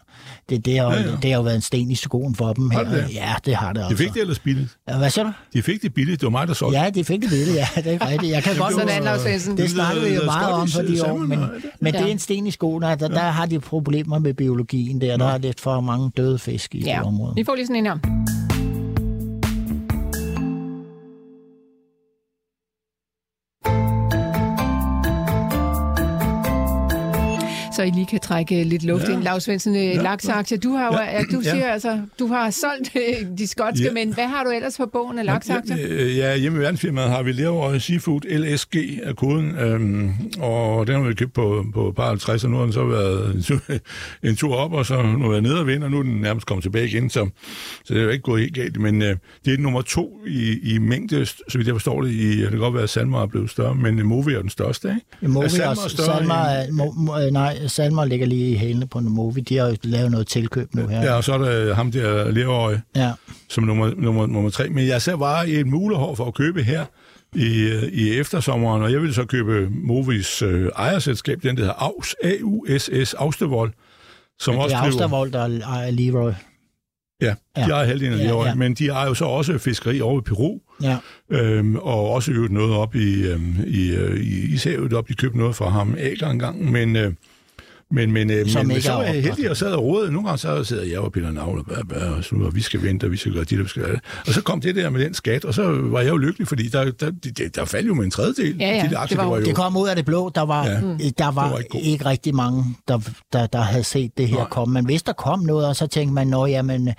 [0.49, 1.11] det, det, har, ja, ja.
[1.21, 2.69] det har jo været en sten i skoen for dem.
[2.69, 2.83] Her.
[2.83, 3.07] Det?
[3.13, 3.95] Ja, det har det også.
[3.95, 4.77] De fik det ellers billigt?
[4.89, 5.31] Ja, hvad siger du?
[5.53, 6.21] De fik det billigt.
[6.21, 7.67] Det var mig, der solgte Ja, de fik det billigt, ja.
[7.75, 8.31] Det er rigtigt.
[8.31, 8.73] Jeg kan godt...
[8.73, 11.39] Sådan det, det snakker vi jo meget om for de år, men,
[11.79, 12.81] men det er en sten i skoen.
[12.81, 15.17] Der, der har de problemer med biologien der.
[15.17, 16.95] Der er lidt for mange døde fisk i ja.
[16.97, 17.33] det område.
[17.35, 18.38] Vi får lige sådan en her.
[27.79, 29.13] Så I lige kan trække lidt luft ja.
[29.13, 29.23] ind.
[29.23, 30.01] Lars Svendsen, øh, ja.
[30.01, 30.57] laksaktier.
[30.57, 31.21] Du har jo, ja.
[31.31, 31.73] du siger ja.
[31.73, 33.91] altså, du har solgt øh, de skotske, ja.
[33.91, 35.77] men hvad har du ellers på bogen af laksaktier?
[35.77, 40.95] Ja, ja, hjemme i verdensfirmaet har vi Leroy Seafood LSG af koden, øhm, og den
[40.95, 43.59] har vi købt på, på par 50, og nu har den så været en tur,
[44.29, 46.21] en tur op, og så nu er jeg nede og vind, og nu er den
[46.21, 47.29] nærmest kommet tilbage igen, så,
[47.85, 49.15] så det er jo ikke gået helt galt, men øh,
[49.45, 52.59] det er nummer to i, i mængde, så vidt jeg forstår det, i, det kan
[52.59, 55.01] godt være, at Salma er blevet større, men Movi er den største, ikke?
[55.21, 58.87] Ja, Movi er, er større Salma er, mo, mo, nej, Salmer ligger lige i hælene
[58.87, 59.43] på movie.
[59.43, 61.01] De har jo lavet noget tilkøb nu her.
[61.01, 63.11] Ja, og så er der ham der Leroy, ja.
[63.49, 64.69] som nummer, nummer, nummer tre.
[64.69, 66.85] Men jeg ser bare et mulehår for at købe her
[67.35, 72.15] i, i eftersommeren, og jeg vil så købe Movis øh, ejerselskab, den der hedder AUS,
[72.23, 73.71] A-U-S-S, Austevold,
[74.39, 76.31] som ja, det er også Austevold, der ejer Leroy.
[77.21, 77.69] Ja, de ja.
[77.69, 78.55] ejer halvdelen af Leroy, ja, ja.
[78.55, 80.97] men de ejer jo så også fiskeri over i Peru, ja.
[81.29, 85.37] øhm, og også øvet noget op i, øhm, i, øh, i Ishavet, op de købte
[85.37, 86.95] noget fra ham Ager engang, men...
[86.95, 87.13] Øh,
[87.91, 90.11] men, men, øh, men, men så var jeg heldig og sad og rådede.
[90.11, 93.17] Nogle gange så sidder jeg og Peter Navl og, og vi skal vente, og vi
[93.17, 94.01] skal gøre dit, og vi skal gøre det.
[94.27, 96.67] Og så kom det der med den skat, og så var jeg jo lykkelig, fordi
[96.67, 98.57] der, der, der, der faldt jo med en tredjedel.
[98.59, 98.87] Ja, ja.
[98.89, 100.31] De aktier, det, var, det, var jo, det kom ud af det blå.
[100.35, 100.79] Der var, ja,
[101.17, 102.99] der var, var ikke, ikke rigtig mange, der,
[103.33, 104.49] der, der havde set det her Nej.
[104.49, 104.73] komme.
[104.73, 106.89] Men hvis der kom noget, og så tænkte man, nå jamen,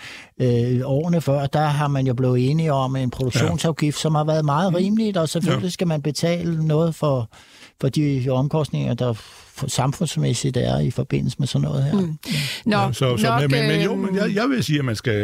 [0.40, 4.00] øh, årene før, der har man jo blevet enige om en produktionsafgift, ja.
[4.00, 5.70] som har været meget rimeligt, og selvfølgelig ja.
[5.70, 7.30] skal man betale noget for,
[7.80, 9.14] for de omkostninger, der
[9.66, 12.00] samfundsmæssigt er i forbindelse med sådan noget her.
[12.00, 12.18] Mm.
[12.66, 14.78] Nå, Ja, så, så, nok, men, men, men jo, øhm, men jeg, jeg vil sige,
[14.78, 15.14] at man skal,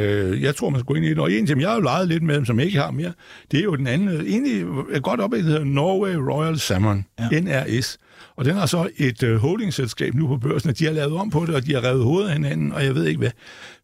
[0.41, 1.19] jeg tror, man skal gå ind i det.
[1.19, 3.13] Og en ting, jeg har jo leget lidt med dem, som jeg ikke har mere,
[3.51, 7.41] det er jo den anden, egentlig et godt op, der hedder Norway Royal Salmon, ja.
[7.41, 7.99] NRS.
[8.37, 11.31] Og den har så et uh, holdingselskab nu på børsen, og de har lavet om
[11.31, 13.31] på det, og de har revet hovedet af hinanden, og jeg ved ikke hvad.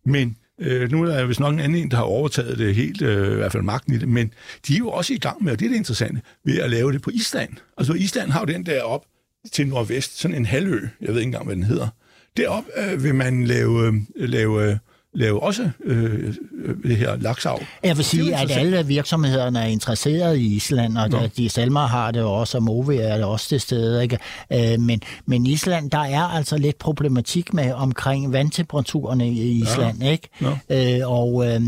[0.06, 3.32] Men øh, nu er der vist nok en anden der har overtaget det helt, øh,
[3.32, 4.32] i hvert fald magten i det, men
[4.68, 6.92] de er jo også i gang med, og det er det interessante, ved at lave
[6.92, 7.50] det på Island.
[7.78, 9.05] Altså Island har jo den der op
[9.53, 11.88] til nordvest, sådan en halvø, jeg ved ikke engang, hvad den hedder.
[12.36, 13.94] Derop øh, vil man lave, øh,
[14.28, 14.76] lave, øh,
[15.14, 16.34] lave også øh,
[16.64, 17.62] øh, det her laksavl.
[17.82, 22.10] Jeg vil sige, at alle virksomhederne er interesseret i Island, og der, de Salma har
[22.10, 24.02] det også, og Movi er det også til stede.
[24.02, 24.18] Ikke?
[24.52, 30.02] Øh, men, men Island, der er altså lidt problematik med omkring vandtemperaturerne i Island.
[30.04, 30.28] Ikke?
[30.40, 30.50] Nå.
[30.70, 31.60] Øh, og øh,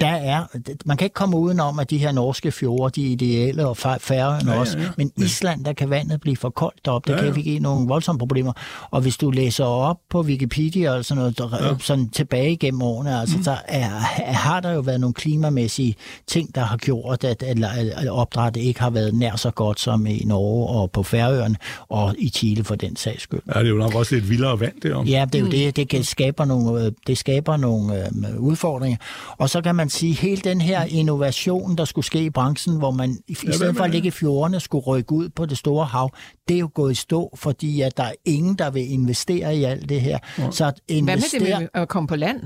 [0.00, 0.44] der er,
[0.84, 4.50] man kan ikke komme udenom, at de her norske fjorde, de er ideelle, og Færøerne
[4.50, 4.78] Ja, ja, også.
[4.96, 7.06] Men Island, der kan vandet blive for koldt deroppe.
[7.12, 7.34] Det Ja, kan ja.
[7.34, 8.52] vi give nogle voldsomme problemer.
[8.90, 11.74] Og hvis du læser op på Wikipedia og sådan noget, der, Ja.
[11.80, 13.42] sådan tilbage gennem årene, altså, mm.
[13.42, 13.88] så er,
[14.32, 15.94] har der jo været nogle klimamæssige
[16.26, 17.58] ting, der har gjort, at, at,
[17.96, 21.56] at opdrættet ikke har været nær så godt som i Norge og på Færøerne,
[21.88, 23.40] og i Chile for den sags skyld.
[23.54, 25.06] Ja, det er jo nok også lidt vildere vand derom.
[25.06, 25.76] Ja, det er jo det.
[25.76, 28.98] Det kan skaber nogle, øh, det skaber nogle øh, udfordringer.
[29.38, 32.90] Og så kan man sige, hele den her innovation, der skulle ske i branchen, hvor
[32.90, 35.86] man i, stedet for med at ligge i fjordene, skulle rykke ud på det store
[35.86, 36.10] hav,
[36.48, 39.64] det er jo gået i stå, fordi at der er ingen, der vil investere i
[39.64, 40.18] alt det her.
[40.50, 42.40] Så at Hvad med investere, det med at komme på land?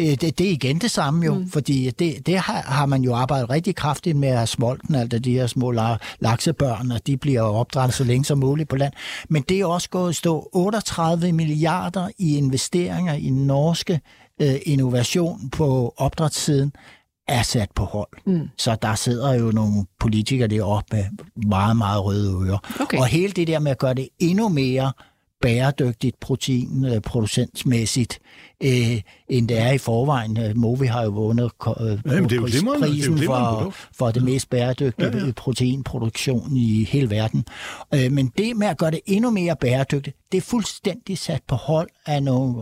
[0.00, 1.50] Øh, det, det er igen det samme jo, mm.
[1.50, 5.32] fordi det, det har, har man jo arbejdet rigtig kraftigt med at smolten, altså de
[5.32, 8.92] her små la- laksebørn, og de bliver opdrettet så længe som muligt på land.
[9.28, 14.00] Men det er også gået at stå 38 milliarder i investeringer i den norske
[14.42, 16.72] øh, innovation på opdrætssiden
[17.28, 18.08] er sat på hold.
[18.26, 18.48] Mm.
[18.58, 21.04] Så der sidder jo nogle politikere deroppe med
[21.46, 22.58] meget, meget røde ører.
[22.80, 22.98] Okay.
[22.98, 24.92] Og hele det der med at gøre det endnu mere
[25.42, 28.18] bæredygtigt proteinproducentsmæssigt,
[28.62, 30.38] øh, end det er i forvejen.
[30.40, 32.86] Øh, Movi har jo vundet øh, Jamen, det er jo pris- glimrende.
[32.86, 35.32] Det er jo prisen for, for det mest bæredygtige Ja, ja.
[35.36, 37.44] proteinproduktion i hele verden.
[37.94, 41.54] Øh, men det med at gøre det endnu mere bæredygtigt, det er fuldstændig sat på
[41.54, 42.52] hold af nogle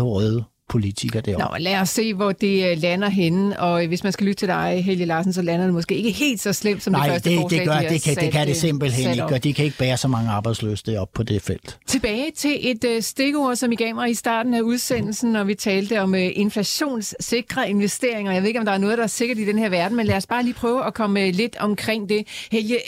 [0.00, 1.58] røde politikere derovre.
[1.58, 3.60] Nå, lad os se, hvor det øh, lander henne.
[3.60, 6.10] Og øh, hvis man skal lytte til dig, Helge Larsen, så lander det måske ikke
[6.10, 8.22] helt så slemt som det Nej, første det, forslag, det, gør, de det, kan, det
[8.22, 9.32] sat, kan det øh, simpelthen ikke, op.
[9.32, 11.78] og de kan ikke bære så mange arbejdsløse deroppe på det felt.
[11.86, 15.54] Tilbage til et øh, stikord, som I gav mig i starten af udsendelsen, når vi
[15.54, 18.32] talte om øh, inflationssikre investeringer.
[18.32, 20.06] Jeg ved ikke, om der er noget, der er sikkert i den her verden, men
[20.06, 22.26] lad os bare lige prøve at komme øh, lidt omkring det.
[22.52, 22.78] Helge,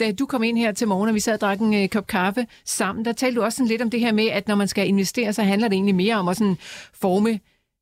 [0.00, 2.06] da du kom ind her til morgen, og vi sad og drak en øh, kop
[2.06, 4.68] kaffe sammen, der talte du også sådan lidt om det her med, at når man
[4.68, 6.56] skal investere, så handler det egentlig mere om at sådan
[7.20, 7.40] forme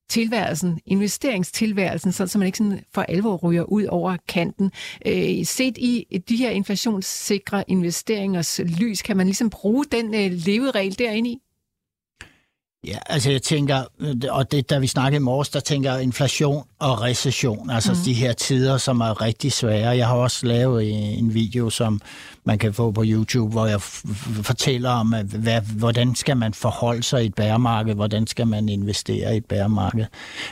[0.09, 4.73] tilværelsen, investeringstilværelsen, sådan, så man ikke sådan for alvor ryger ud over kanten.
[5.07, 10.99] Øh, set i de her inflationssikre investeringers lys, kan man ligesom bruge den øh, leveregel
[10.99, 11.39] derinde i?
[12.89, 16.03] Ja, altså jeg tænker, øh, og det, da vi snakkede i morges, der tænker jeg
[16.03, 17.99] inflation og recession, altså mm.
[18.05, 19.97] de her tider, som er rigtig svære.
[19.97, 22.01] Jeg har også lavet en video, som
[22.45, 23.81] man kan få på YouTube, hvor jeg
[24.43, 29.35] fortæller om, hvad, hvordan skal man forholde sig i et bæremarked, hvordan skal man investere
[29.35, 30.05] i et bæremarked.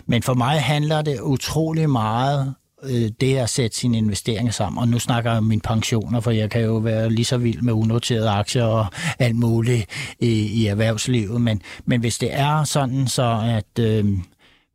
[0.07, 4.81] Men for mig handler det utrolig meget øh, det at sætte sine investeringer sammen.
[4.81, 7.63] Og nu snakker jeg om mine pensioner, for jeg kan jo være lige så vild
[7.63, 8.87] med unoterede aktier og
[9.19, 9.87] alt muligt
[10.21, 11.41] i, i erhvervslivet.
[11.41, 13.85] Men, men hvis det er sådan, så at...
[13.85, 14.19] Øh,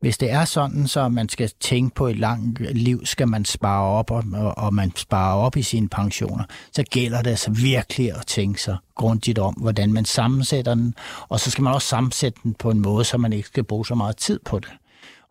[0.00, 3.82] hvis det er sådan, så man skal tænke på et langt liv, skal man spare
[3.82, 8.12] op, og, og- og man sparer op i sine pensioner, så gælder det altså virkelig
[8.16, 10.94] at tænke sig grundigt om, hvordan man sammensætter den,
[11.28, 13.86] og så skal man også sammensætte den på en måde, så man ikke skal bruge
[13.86, 14.68] så meget tid på det.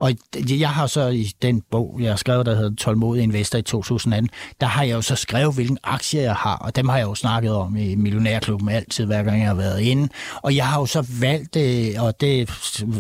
[0.02, 3.62] Og jeg har så i den bog, jeg har skrevet, der hedder Tålmodig Investor i
[3.62, 4.30] 2018,
[4.62, 7.16] der har jeg jo så skrevet, hvilken aktier jeg har, og dem har jeg jo
[7.16, 10.10] snakket om i Millionærklubben altid, hver gang jeg har været inde.
[10.42, 12.50] Og jeg har jo så valgt, øh, og det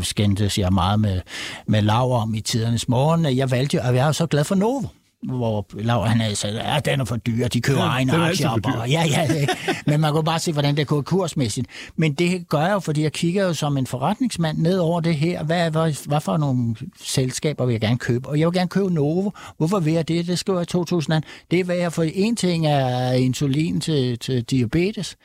[0.02, 1.22] skændtes jeg meget med,
[1.68, 4.44] med Lav om i tidernes morgen, at jeg valgte og jeg er jo så glad
[4.44, 4.88] for Novo
[5.24, 8.18] hvor Laura han havde sagt, at den er for dyr, de køber Ja, egne er
[8.18, 8.60] aktier op.
[8.66, 9.46] Og, ja, ja,
[9.86, 11.68] men man kunne bare se, hvordan det går kursmæssigt.
[11.96, 15.16] Men det gør jeg jo, fordi jeg kigger jo som en forretningsmand ned over det
[15.16, 15.44] her.
[15.44, 18.30] Hvad, hvad, hvad for nogle selskaber vil jeg gerne købe?
[18.30, 19.32] Og jeg vil gerne købe Novo.
[19.58, 20.28] Hvorfor vil jeg det?
[20.28, 21.24] Det skriver jeg i 2000.
[21.52, 25.16] Det er, hvad jeg for en ting er insulin til, til diabetes.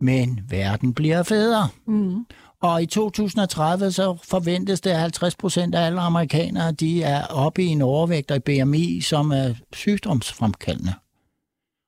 [0.00, 1.68] Men verden bliver federe.
[1.86, 2.26] Mm.
[2.62, 7.62] Og i 2030 så forventes det, at 50 procent af alle amerikanere de er oppe
[7.62, 10.94] i en overvægt og i BMI, som er sygdomsfremkaldende.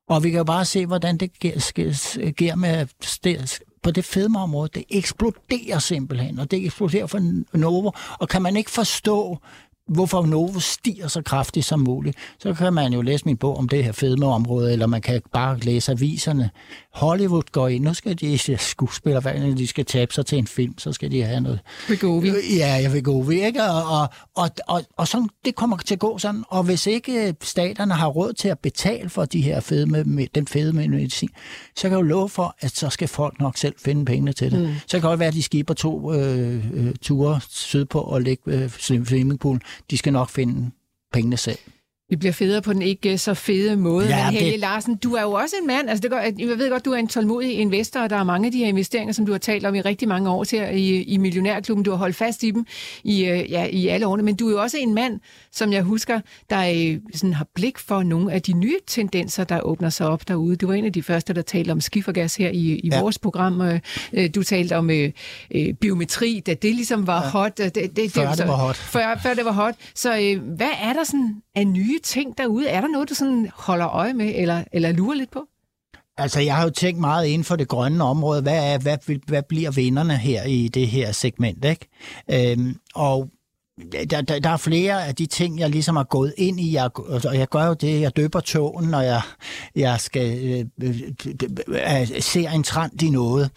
[0.08, 1.30] Og vi kan jo bare se, hvordan det
[1.62, 2.86] sker- med
[3.82, 4.70] på det fedmeområde.
[4.74, 7.90] Det eksploderer simpelthen, og det eksploderer for Novo.
[8.18, 9.38] Og kan man ikke forstå
[9.88, 13.68] hvorfor Novo stiger så kraftigt som muligt, så kan man jo læse min bog om
[13.68, 16.50] det her fedmeområde, eller man kan bare læse aviserne.
[16.94, 20.78] Hollywood går ind, nu skal de skuespillere, hver de skal tabe sig til en film,
[20.78, 21.60] så skal de have noget.
[21.88, 22.30] Vegovi.
[22.56, 23.62] Ja, jeg vil gå ikke?
[23.62, 26.44] Og, og, og, og, og sådan, det kommer til at gå sådan.
[26.48, 30.72] Og hvis ikke staterne har råd til at betale for de her fedme, den fede
[30.72, 31.28] medicin,
[31.76, 34.50] så kan jeg jo love for, at så skal folk nok selv finde pengene til
[34.50, 34.60] det.
[34.60, 34.74] Mm.
[34.86, 38.42] Så kan det godt være, at de skiber to øh, øh, ture sydpå og lægge
[38.46, 39.60] øh, swimmingpool.
[39.90, 40.70] De skal nok finde
[41.12, 41.58] pengene selv.
[42.10, 44.06] Vi bliver federe på den ikke så fede måde.
[44.08, 46.48] Ja, Men Helge det- Larsen, du er jo også en mand, altså det gør, jeg
[46.58, 49.12] ved godt, du er en tålmodig investor, og der er mange af de her investeringer,
[49.12, 51.84] som du har talt om i rigtig mange år til i, i Millionærklubben.
[51.84, 52.66] Du har holdt fast i dem
[53.04, 55.20] i, øh, ja, i alle årene, men du er jo også en mand,
[55.52, 59.60] som jeg husker, der øh, sådan har blik for nogle af de nye tendenser, der
[59.60, 60.56] åbner sig op derude.
[60.56, 63.00] Du var en af de første, der talte om skifergas her i, i Ja.
[63.00, 63.60] vores program.
[63.60, 63.80] Øh,
[64.34, 65.10] Du talte om øh,
[65.54, 67.28] øh, biometri, da det ligesom var ja.
[67.28, 67.58] hot.
[67.58, 68.76] Det, det, det, Før jo det så- var hot.
[68.76, 69.74] Før, før det var hot.
[69.94, 72.68] Så øh, hvad er der sådan af nye ting derude?
[72.68, 75.44] Er der noget, du sådan holder øje med, eller, eller lurer lidt på?
[76.18, 78.42] Altså, jeg har jo tænkt meget inden for det grønne område.
[78.42, 81.86] Hvad, er, hvad, vil- hvad bliver vinderne her i det her segment, ikke?
[82.30, 83.28] Øhm, og
[83.92, 86.90] der, der, der er flere af de ting, jeg ligesom har gået ind i, jeg,
[86.98, 89.20] og jeg gør jo det, jeg døber tågen, når jeg,
[89.76, 91.00] jeg skal øh, øh,
[91.68, 93.50] øh, ser en trend i noget.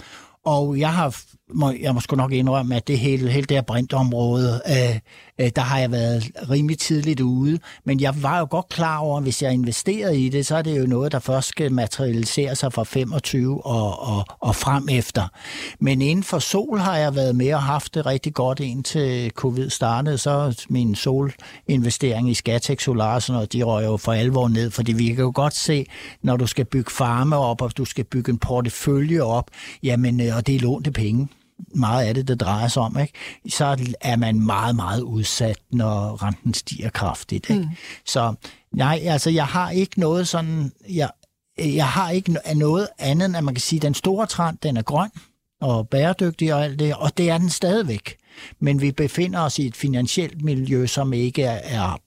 [0.45, 1.17] Og jeg har,
[1.53, 4.99] må, jeg må sgu nok indrømme, at det hele, hele det her brintområde, øh,
[5.39, 7.59] øh, der har jeg været rimelig tidligt ude.
[7.85, 10.61] Men jeg var jo godt klar over, at hvis jeg investerede i det, så er
[10.61, 15.27] det jo noget, der først skal materialisere sig fra 25 og, og, og frem efter.
[15.79, 19.69] Men inden for sol har jeg været med og haft det rigtig godt indtil covid
[19.69, 20.17] startede.
[20.17, 24.71] Så min solinvestering i Skatex Solar, og sådan noget, de røg jo for alvor ned,
[24.71, 25.85] fordi vi kan jo godt se,
[26.21, 29.49] når du skal bygge farme op, og du skal bygge en portefølje op,
[29.83, 31.27] jamen, øh, og det er lånte penge
[31.75, 33.13] meget af det, det drejer sig om, ikke?
[33.49, 37.49] så er man meget, meget udsat, når renten stiger kraftigt.
[37.49, 37.61] Ikke?
[37.61, 37.69] Mm.
[38.05, 38.33] Så
[38.73, 41.09] nej, altså jeg har ikke noget sådan, jeg,
[41.57, 44.57] jeg har ikke no- noget andet, end at man kan sige, at den store trend,
[44.63, 45.09] den er grøn
[45.61, 48.15] og bæredygtig og alt det, og det er den stadigvæk.
[48.59, 51.97] Men vi befinder os i et finansielt miljø, som ikke er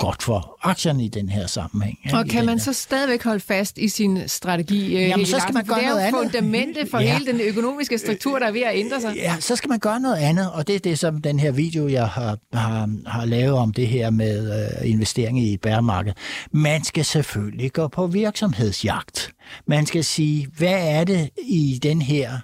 [0.00, 1.98] godt for aktierne i den her sammenhæng.
[2.12, 4.94] Og kan man her- så stadigvæk holde fast i sin strategi?
[4.96, 6.22] øh, Helge så skal man gøre det er noget andet.
[6.22, 7.18] fundamentet for Ja.
[7.18, 9.12] hele den økonomiske struktur, der er ved at ændre sig.
[9.16, 11.88] Ja, så skal man gøre noget andet, og det er det, som den her video,
[11.88, 16.12] jeg har, har, har lavet om det her med øh, investering i et bæremarked.
[16.52, 19.30] Man skal selvfølgelig gå på virksomhedsjagt.
[19.66, 22.38] Man skal sige, hvad er det i den her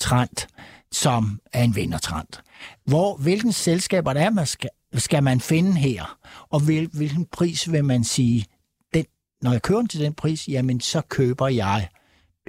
[0.00, 0.46] trend,
[0.92, 2.28] som er en vindertrend?
[2.86, 4.70] Hvor, hvilken selskaber der er, man skal,
[5.00, 6.18] skal man finde her?
[6.50, 8.46] Og hvil, hvilken pris vil man sige,
[8.94, 9.04] den,
[9.42, 11.88] når jeg kører den til den pris, jamen så køber jeg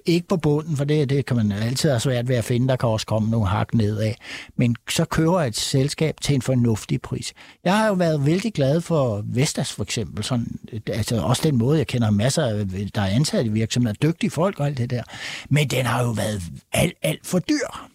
[0.06, 2.68] ikke på bunden, for det, det kan man altid have svært ved at finde.
[2.68, 4.14] Der kan også komme nogle hak nedad.
[4.56, 7.34] Men så køber et selskab til en fornuftig pris.
[7.64, 10.24] Jeg har jo været vældig glad for Vestas for eksempel.
[10.24, 14.30] Sådan, altså også den måde, jeg kender masser af, der er ansat i virksomheder, dygtige
[14.30, 15.04] folk og alt det der.
[15.50, 16.41] Men den har jo været
[16.74, 17.89] alt, alt for dyr.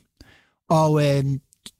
[0.71, 1.25] Og øh,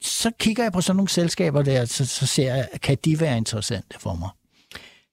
[0.03, 3.37] så kigger jeg på sådan nogle selskaber der, så, så ser jeg, kan de være
[3.37, 4.29] interessante for mig.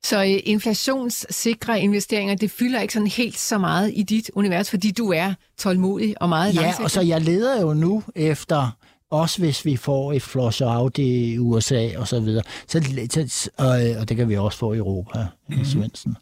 [0.04, 4.92] Så øh, inflationssikre investeringer, det fylder ikke sådan helt så meget i dit univers, fordi
[4.92, 6.84] du er tålmodig og meget Ja, langsigtet.
[6.84, 8.78] og så jeg leder jo nu efter,
[9.12, 12.82] også hvis vi får et flush out i USA og så videre, så,
[13.28, 13.70] så, og,
[14.00, 15.20] og det kan vi også få i Europa,
[15.50, 15.66] mm-hmm.
[15.66, 16.16] Svendsen.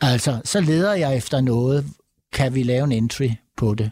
[0.00, 1.86] Altså, så leder jeg efter noget,
[2.32, 3.90] kan vi lave en entry på det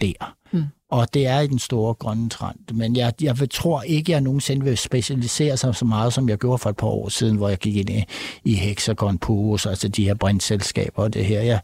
[0.00, 0.34] der.
[0.52, 0.64] Mm.
[0.90, 2.56] Og det er i den store grønne trend.
[2.74, 6.58] Men jeg, jeg tror ikke, jeg nogensinde vil specialisere sig så meget, som jeg gjorde
[6.58, 8.04] for et par år siden, hvor jeg gik ind i,
[8.44, 11.40] i Hexagon Purus, altså de her brintselskaber og det her.
[11.42, 11.60] Jeg,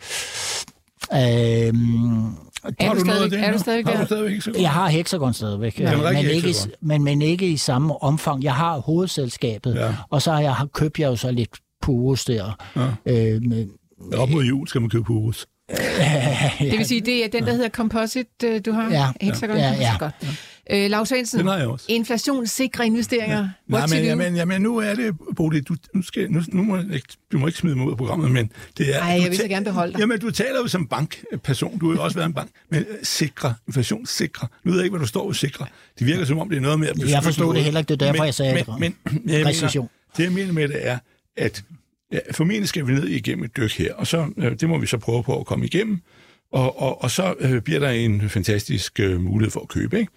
[1.12, 2.24] øhm,
[2.78, 3.40] Er Har du du noget af det?
[3.40, 3.58] er du nu?
[3.58, 4.56] stadig Har du stadigvæk ikke godt?
[4.60, 6.72] jeg har Hexagon stadigvæk, Den men, rigtige ikke, i- Hexagon.
[6.80, 8.42] men, men ikke i samme omfang.
[8.44, 9.94] Jeg har hovedselskabet, Ja.
[10.10, 11.50] og så har jeg, købt jeg jo så lidt
[11.82, 12.56] Purus der.
[12.76, 12.82] Ja.
[13.06, 13.66] Øh, med,
[14.16, 15.04] Op mod jul skal man købe
[15.68, 16.70] Purus.
[16.70, 18.90] Det vil sige, det er den, der hedder Composite, øh, du har?
[18.90, 19.06] Ja.
[19.20, 19.96] Hexagon Ja, ja.
[19.98, 20.14] godt.
[20.70, 21.86] Øh, Lars Svendsen, Den har jeg også.
[21.88, 23.48] inflationssikre investeringer.
[23.66, 26.62] Nej, What to men, jamen, jamen, nu er det, Bodil, du, nu skal, nu, nu
[26.62, 29.00] må jeg ikke, du må ikke smide mig ud af programmet, men det er...
[29.00, 30.00] Ej, jeg vil så gerne beholde dig.
[30.00, 32.96] Jamen, du taler jo som bankperson, du har jo også været en bank, men øh,
[33.02, 34.48] sikre, inflationssikre.
[34.64, 35.66] Nu ved jeg ikke, hvad du står og sikre.
[35.98, 38.02] Det virker som om, det er noget med at beskytte forstod det heller ikke, det
[38.02, 38.80] er derfor, men, jeg sagde men, det.
[38.80, 39.86] Men, men jeg mener,
[40.16, 40.98] det, jeg mener med det er,
[41.36, 41.64] at
[42.12, 44.86] ja, formentlig skal vi ned igennem et dyk her, og så, øh, det må vi
[44.86, 45.98] så prøve på at komme igennem,
[46.52, 50.12] og, og, og så øh, bliver der en fantastisk øh, mulighed for at købe, ikke?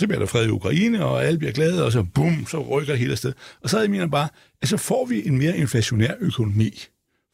[0.00, 2.92] Så bliver der fred i Ukraine, og alle bliver glade, og så bum, så rykker
[2.92, 3.32] det hele afsted.
[3.62, 4.28] Og så jeg mener bare,
[4.62, 6.84] at så får vi en mere inflationær økonomi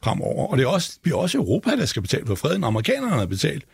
[0.05, 0.47] fremover.
[0.47, 2.65] Og det er også, bliver også Europa, der skal betale for freden.
[2.65, 3.65] Amerikanerne har betalt.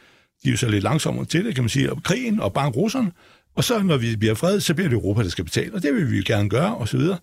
[0.43, 2.70] De er jo så lidt langsommere til det, kan man sige, og krigen og bare
[2.70, 3.12] russerne.
[3.57, 5.74] Og så når vi bliver fred, så bliver det Europa, der skal betale.
[5.74, 7.18] Og det vil vi gerne gøre, og så videre.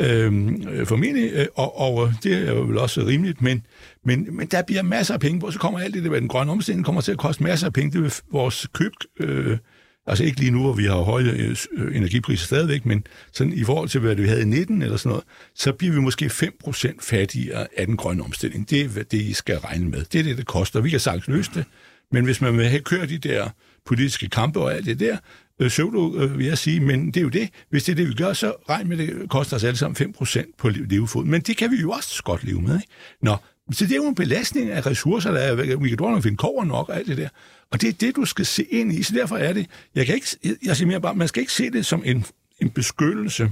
[0.00, 3.66] Øhm, øh, formentlig, øh, og, og øh, det er jo vel også rimeligt, men,
[4.04, 6.28] men, men der bliver masser af penge på, så kommer alt det der med den
[6.28, 7.92] grønne omstilling, kommer til at koste masser af penge.
[7.92, 9.58] Det vil vores køb, øh,
[10.06, 13.64] altså ikke lige nu, hvor vi har høje øh, øh energipriser stadigvæk, men sådan i
[13.64, 15.24] forhold til, hvad vi havde i 19 eller sådan noget,
[15.54, 18.70] så bliver vi måske 5% fattigere af den grønne omstilling.
[18.70, 20.04] Det er hvad det, I skal regne med.
[20.12, 20.80] Det er det, det koster.
[20.80, 21.64] Vi kan sagtens løse det,
[22.12, 23.48] men hvis man vil have kørt de der
[23.86, 25.16] politiske kampe og alt det der,
[25.58, 27.48] øh, pseudo, øh, vil jeg sige, men det er jo det.
[27.70, 30.52] Hvis det er det, vi gør, så regn med, det koster os alle sammen 5%
[30.58, 31.24] på levefod.
[31.24, 32.74] Men det kan vi jo også godt leve med.
[32.74, 32.88] Ikke?
[33.22, 33.36] Nå,
[33.72, 36.64] så det er jo en belastning af ressourcer, der er, vi kan dårligt finde kover
[36.64, 37.28] nok og alt det der.
[37.72, 39.02] Og det er det, du skal se ind i.
[39.02, 41.70] Så derfor er det, jeg kan ikke, jeg siger mere bare, man skal ikke se
[41.70, 42.24] det som en,
[42.60, 43.50] en beskyttelse.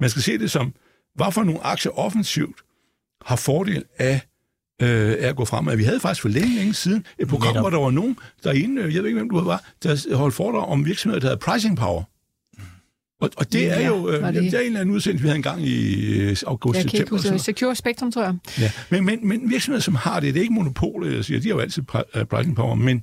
[0.00, 0.74] Man skal se det som,
[1.14, 2.56] hvad for nogle aktier offensivt
[3.26, 4.20] har fordel af
[4.82, 5.78] øh, at gå frem.
[5.78, 7.62] Vi havde faktisk for længe, længe siden et program, Netop.
[7.62, 10.86] hvor der var nogen derinde, jeg ved ikke, hvem du var, der holdt foredrag om
[10.86, 12.02] virksomheder, der havde pricing power.
[13.20, 14.34] Og, og det ja, er jo øh, det?
[14.34, 17.16] det er en eller anden udsendelse, vi havde engang i øh, august, jeg september.
[17.16, 18.34] Jeg kan ikke Secure Spectrum, tror jeg.
[18.58, 21.48] Ja, men, men, men virksomheder, som har det, det er ikke monopol, jeg siger, de
[21.48, 21.82] har jo altid
[22.14, 23.02] øh, pricing power, men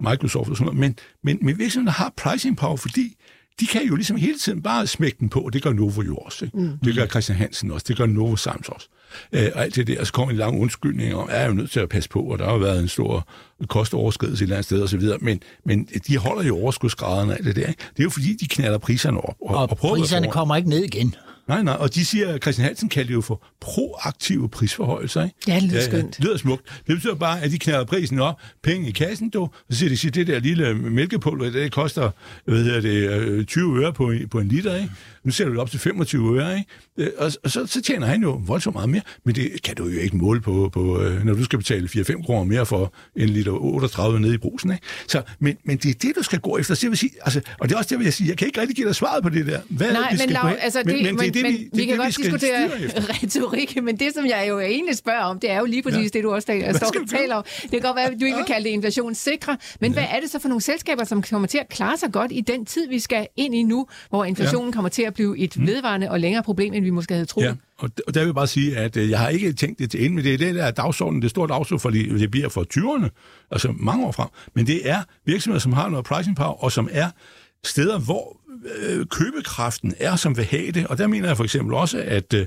[0.00, 3.16] Microsoft og sådan noget, men, men, men virksomheder har pricing power, fordi
[3.60, 6.16] de kan jo ligesom hele tiden bare smække den på, og det gør Novo jo
[6.16, 6.44] også.
[6.44, 6.58] Ikke?
[6.58, 6.78] Mm.
[6.84, 8.88] Det gør Christian Hansen også, det gør Novo Sams også.
[9.32, 11.80] Øh, og alt det der, så kommer en lang undskyldning om, er jo nødt til
[11.80, 13.28] at passe på, og der har jo været en stor
[13.68, 17.56] kostoverskridelse et eller andet sted osv., men, men de holder jo overskudsgraderne og alt det
[17.56, 17.66] der.
[17.66, 17.82] Ikke?
[17.92, 19.36] Det er jo fordi, de knaller priserne op.
[19.40, 21.14] Og, og, og priserne kommer ikke ned igen.
[21.50, 25.24] Nej, nej, og de siger, at Christian Hansen kalder det jo for proaktive prisforholdelser.
[25.24, 25.36] Ikke?
[25.48, 26.16] Ja, det lyder skønt.
[26.16, 26.64] Det lyder smukt.
[26.86, 29.96] Det betyder bare, at de knalder prisen op, penge i kassen, du, så siger de,
[29.96, 32.10] siger, det der lille mælkepulver, det koster
[32.44, 34.90] hvad hedder det, 20 øh, øre på, på en liter, ikke?
[35.24, 36.70] Nu ser du det op til 25 øre, ikke?
[36.98, 39.88] Øh, og, og så, så tjener han jo voldsomt meget mere, men det kan du
[39.88, 43.28] jo ikke måle på, på øh, når du skal betale 4-5 kroner mere for en
[43.28, 44.86] liter 38 nede i brusen, ikke?
[45.06, 46.74] Så, men, men det er det, du skal gå efter.
[46.74, 48.46] Så jeg vil sige, altså, og det er også det, vil jeg sige, jeg kan
[48.46, 49.60] ikke rigtig give dig svaret på det der.
[49.68, 51.98] Hvad Nej, men, Lav, altså, det, men, men, det er det, men, vi, vi kan
[51.98, 52.70] det, godt vi diskutere
[53.22, 56.18] retorik, men det, som jeg jo egentlig spørger om, det er jo lige præcis ja.
[56.18, 57.44] det, du også taler, står og taler om.
[57.62, 59.94] Det kan godt være, at du ikke vil kalde det inflationssikre, men ja.
[59.94, 62.40] hvad er det så for nogle selskaber, som kommer til at klare sig godt i
[62.40, 64.74] den tid, vi skal ind i nu, hvor inflationen ja.
[64.74, 65.66] kommer til at blive et mm.
[65.66, 67.44] vedvarende og længere problem, end vi måske havde troet?
[67.44, 67.54] Ja.
[67.78, 70.04] Og, og der vil jeg bare sige, at øh, jeg har ikke tænkt det til
[70.04, 73.08] ende, men det er det der dagsorden, det store dagsorden, for det bliver for 20'erne,
[73.50, 74.28] altså mange år frem.
[74.54, 77.10] Men det er virksomheder, som har noget pricing power, og som er
[77.64, 78.40] steder, hvor
[78.82, 80.86] øh, købekraften er, som vil have det.
[80.86, 82.46] Og der mener jeg for eksempel også, at øh,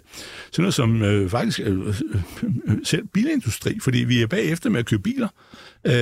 [0.52, 1.94] sådan noget som øh, faktisk øh, øh,
[2.84, 5.28] selv bilindustri, fordi vi er bagefter med at købe biler,
[5.86, 5.94] øh,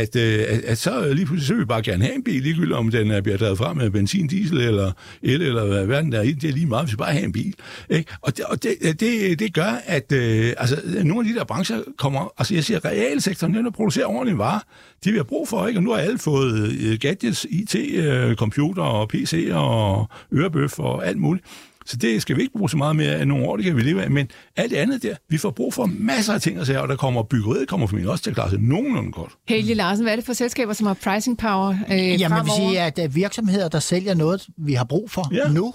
[0.00, 2.42] at, øh, at, at så lige pludselig så vil vi bare gerne have en bil,
[2.42, 6.12] ligegyldigt om den er, bliver drevet frem med benzin, diesel eller el, eller hvad verden
[6.12, 6.32] der er i.
[6.32, 7.54] Det er lige meget, hvis vi bare have en bil.
[7.90, 8.12] Ikke?
[8.20, 11.82] Og, det, og det, det, det gør, at øh, altså, nogle af de der brancher
[11.98, 14.60] kommer, altså jeg siger, realsektoren, den der producerer ordentlige varer,
[15.04, 15.78] de vi har brug for, ikke?
[15.78, 21.06] Og nu har alle fået øh, gadgets, IT, øh, computer og PC og ørebøf og
[21.06, 21.46] alt muligt.
[21.86, 23.82] Så det skal vi ikke bruge så meget mere end nogle år, det kan vi
[23.82, 24.10] leve af.
[24.10, 26.88] Men alt det andet der, vi får brug for masser af ting at sige, og
[26.88, 29.32] der kommer byggeriet, kommer formentlig også til at klare sig nogenlunde godt.
[29.48, 32.80] Helge Larsen, hvad er det for selskaber, som har pricing power øh, Jamen, vil sige,
[32.80, 35.48] at øh, virksomheder, der sælger noget, vi har brug for ja.
[35.48, 35.74] nu,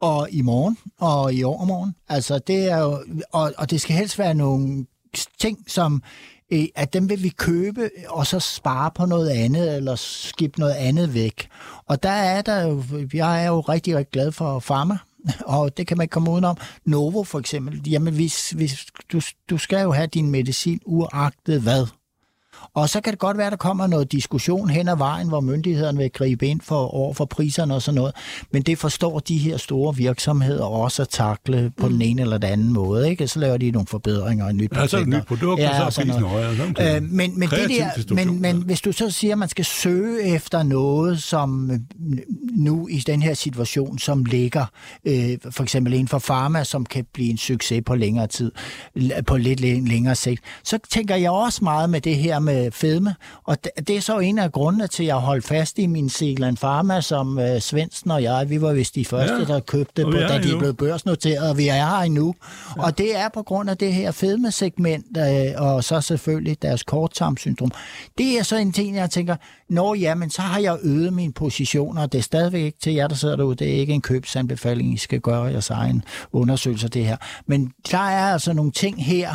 [0.00, 1.94] og i morgen, og i overmorgen.
[2.08, 2.98] Altså, det er jo,
[3.32, 4.86] og, og det skal helst være nogle
[5.38, 6.02] ting, som
[6.52, 10.74] øh, at dem vil vi købe, og så spare på noget andet, eller skifte noget
[10.74, 11.48] andet væk.
[11.86, 12.82] Og der er der jo,
[13.12, 14.98] jeg er jo rigtig, rigtig glad for Pharma,
[15.56, 16.56] og det kan man ikke komme udenom.
[16.84, 21.86] Novo for eksempel, jamen hvis, hvis, du, du skal jo have din medicin uagtet hvad.
[22.74, 25.40] Og så kan det godt være, at der kommer noget diskussion hen ad vejen, hvor
[25.40, 28.14] myndighederne vil gribe ind for, over for priserne og sådan noget.
[28.50, 31.92] Men det forstår de her store virksomheder også at takle på mm.
[31.92, 33.10] den ene eller den anden måde.
[33.10, 33.28] Ikke?
[33.28, 34.70] Så laver de nogle forbedringer og nyt.
[34.76, 36.96] Ja, så det nyt produkt, ja, og så er prisen højere.
[36.96, 37.70] Øh, men, men, det
[38.08, 41.70] der, men, men hvis du så siger, at man skal søge efter noget, som
[42.52, 44.64] nu i den her situation, som ligger
[45.04, 48.52] øh, for eksempel inden for pharma, som kan blive en succes på længere tid,
[49.26, 53.14] på lidt længere sigt, så tænker jeg også meget med det her med med fedme.
[53.44, 56.56] Og det er så en af grundene til, at jeg holdt fast i min Segland
[56.56, 59.44] Pharma, som uh, Svendsen og jeg, vi var vist de første, ja.
[59.44, 62.34] der købte, på, da de blev børsnoteret, og vi er her endnu.
[62.76, 62.82] Ja.
[62.82, 67.72] Og det er på grund af det her fedmesegment, uh, og så selvfølgelig deres korttarmsyndrom.
[68.18, 69.36] Det er så en ting, jeg tænker,
[69.68, 72.92] når ja, men så har jeg øget min position, og det er stadigvæk ikke til
[72.92, 73.56] jer, der sidder derude.
[73.56, 77.16] Det er ikke en købsanbefaling, I skal gøre jeres egen undersøgelser det her.
[77.46, 79.34] Men der er altså nogle ting her,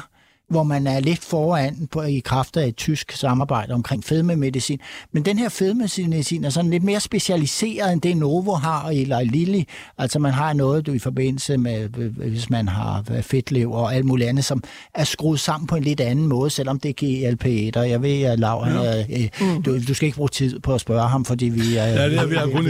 [0.50, 4.80] hvor man er lidt foran på, i kraft af et tysk samarbejde omkring fedmemedicin.
[5.12, 9.64] Men den her fedmemedicin er sådan lidt mere specialiseret end det Novo har, eller Lilly.
[9.98, 11.90] Altså man har noget du, i forbindelse med,
[12.30, 16.02] hvis man har fedtlever og alt muligt andet, som er skruet sammen på en lidt
[16.02, 17.80] anden måde, selvom det er GLP-1.
[17.80, 19.04] Og jeg ved, at Laura, ja.
[19.42, 21.86] øh, du, du skal ikke bruge tid på at spørge ham, fordi vi er...
[21.86, 22.64] Ja, det er vi har kun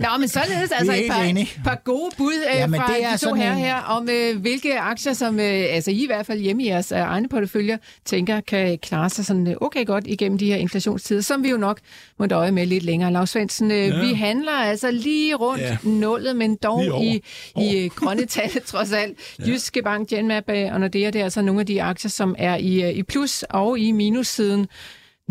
[0.00, 3.18] Nå, men således altså et par, par gode bud øh, ja, fra det er de
[3.18, 3.58] to her, en...
[3.58, 6.92] her om, øh, hvilke aktier, som øh, altså I i hvert fald hjemme i jeres
[6.92, 11.20] øh, egne porteføljer, tænker kan klare sig sådan øh, okay godt igennem de her inflationstider,
[11.20, 11.80] som vi jo nok
[12.18, 13.12] må døje med lidt længere.
[13.12, 14.00] Lars Svendsen, øh, ja.
[14.00, 15.78] vi handler altså lige rundt ja.
[15.84, 17.22] nullet, men dog i,
[17.56, 19.18] i øh, grønne tal trods alt.
[19.38, 19.44] Ja.
[19.46, 22.92] Jyske Bank, Genmap og Nordea, det er altså nogle af de aktier, som er i,
[22.92, 24.66] i plus og i minussiden.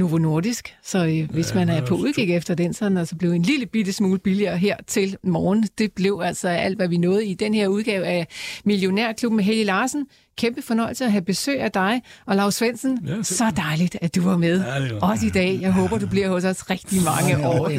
[0.01, 2.97] Novo Nordisk, så øh, hvis ja, man er på udkig efter den, så er den
[2.97, 5.67] altså blevet en lille bitte smule billigere her til morgen.
[5.77, 8.27] Det blev altså alt, hvad vi nåede i den her udgave af
[8.65, 10.05] Millionærklubben med Helge Larsen.
[10.37, 14.21] Kæmpe fornøjelse at have besøg af dig, og Lars Svendsen, ja, så dejligt, at du
[14.21, 14.63] var med.
[14.63, 15.11] Ja, var...
[15.11, 15.59] Også i dag.
[15.61, 17.71] Jeg håber, du bliver hos os rigtig mange år.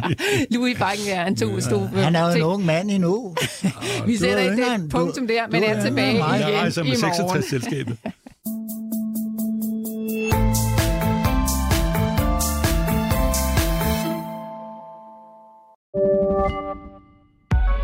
[0.54, 1.86] Louis Bakken er en to stor...
[1.86, 3.34] Han er jo en ung mand endnu.
[4.06, 6.40] vi sætter ikke det punktum der, men er tilbage igen i morgen.
[6.40, 7.54] Jeg rejser med 66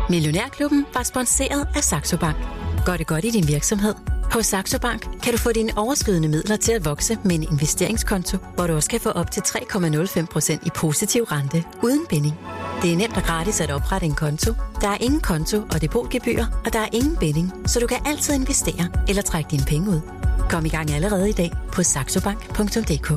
[0.09, 2.37] Millionærklubben var sponsoreret af Saxo Bank.
[2.85, 3.93] Gør det godt i din virksomhed?
[4.31, 8.37] Hos Saxo Bank kan du få dine overskydende midler til at vokse med en investeringskonto,
[8.55, 12.35] hvor du også kan få op til 3,05% i positiv rente uden binding.
[12.81, 14.53] Det er nemt og gratis at oprette en konto.
[14.81, 18.33] Der er ingen konto og depotgebyr, og der er ingen binding, så du kan altid
[18.33, 20.01] investere eller trække dine penge ud.
[20.49, 23.11] Kom i gang allerede i dag på saxobank.dk.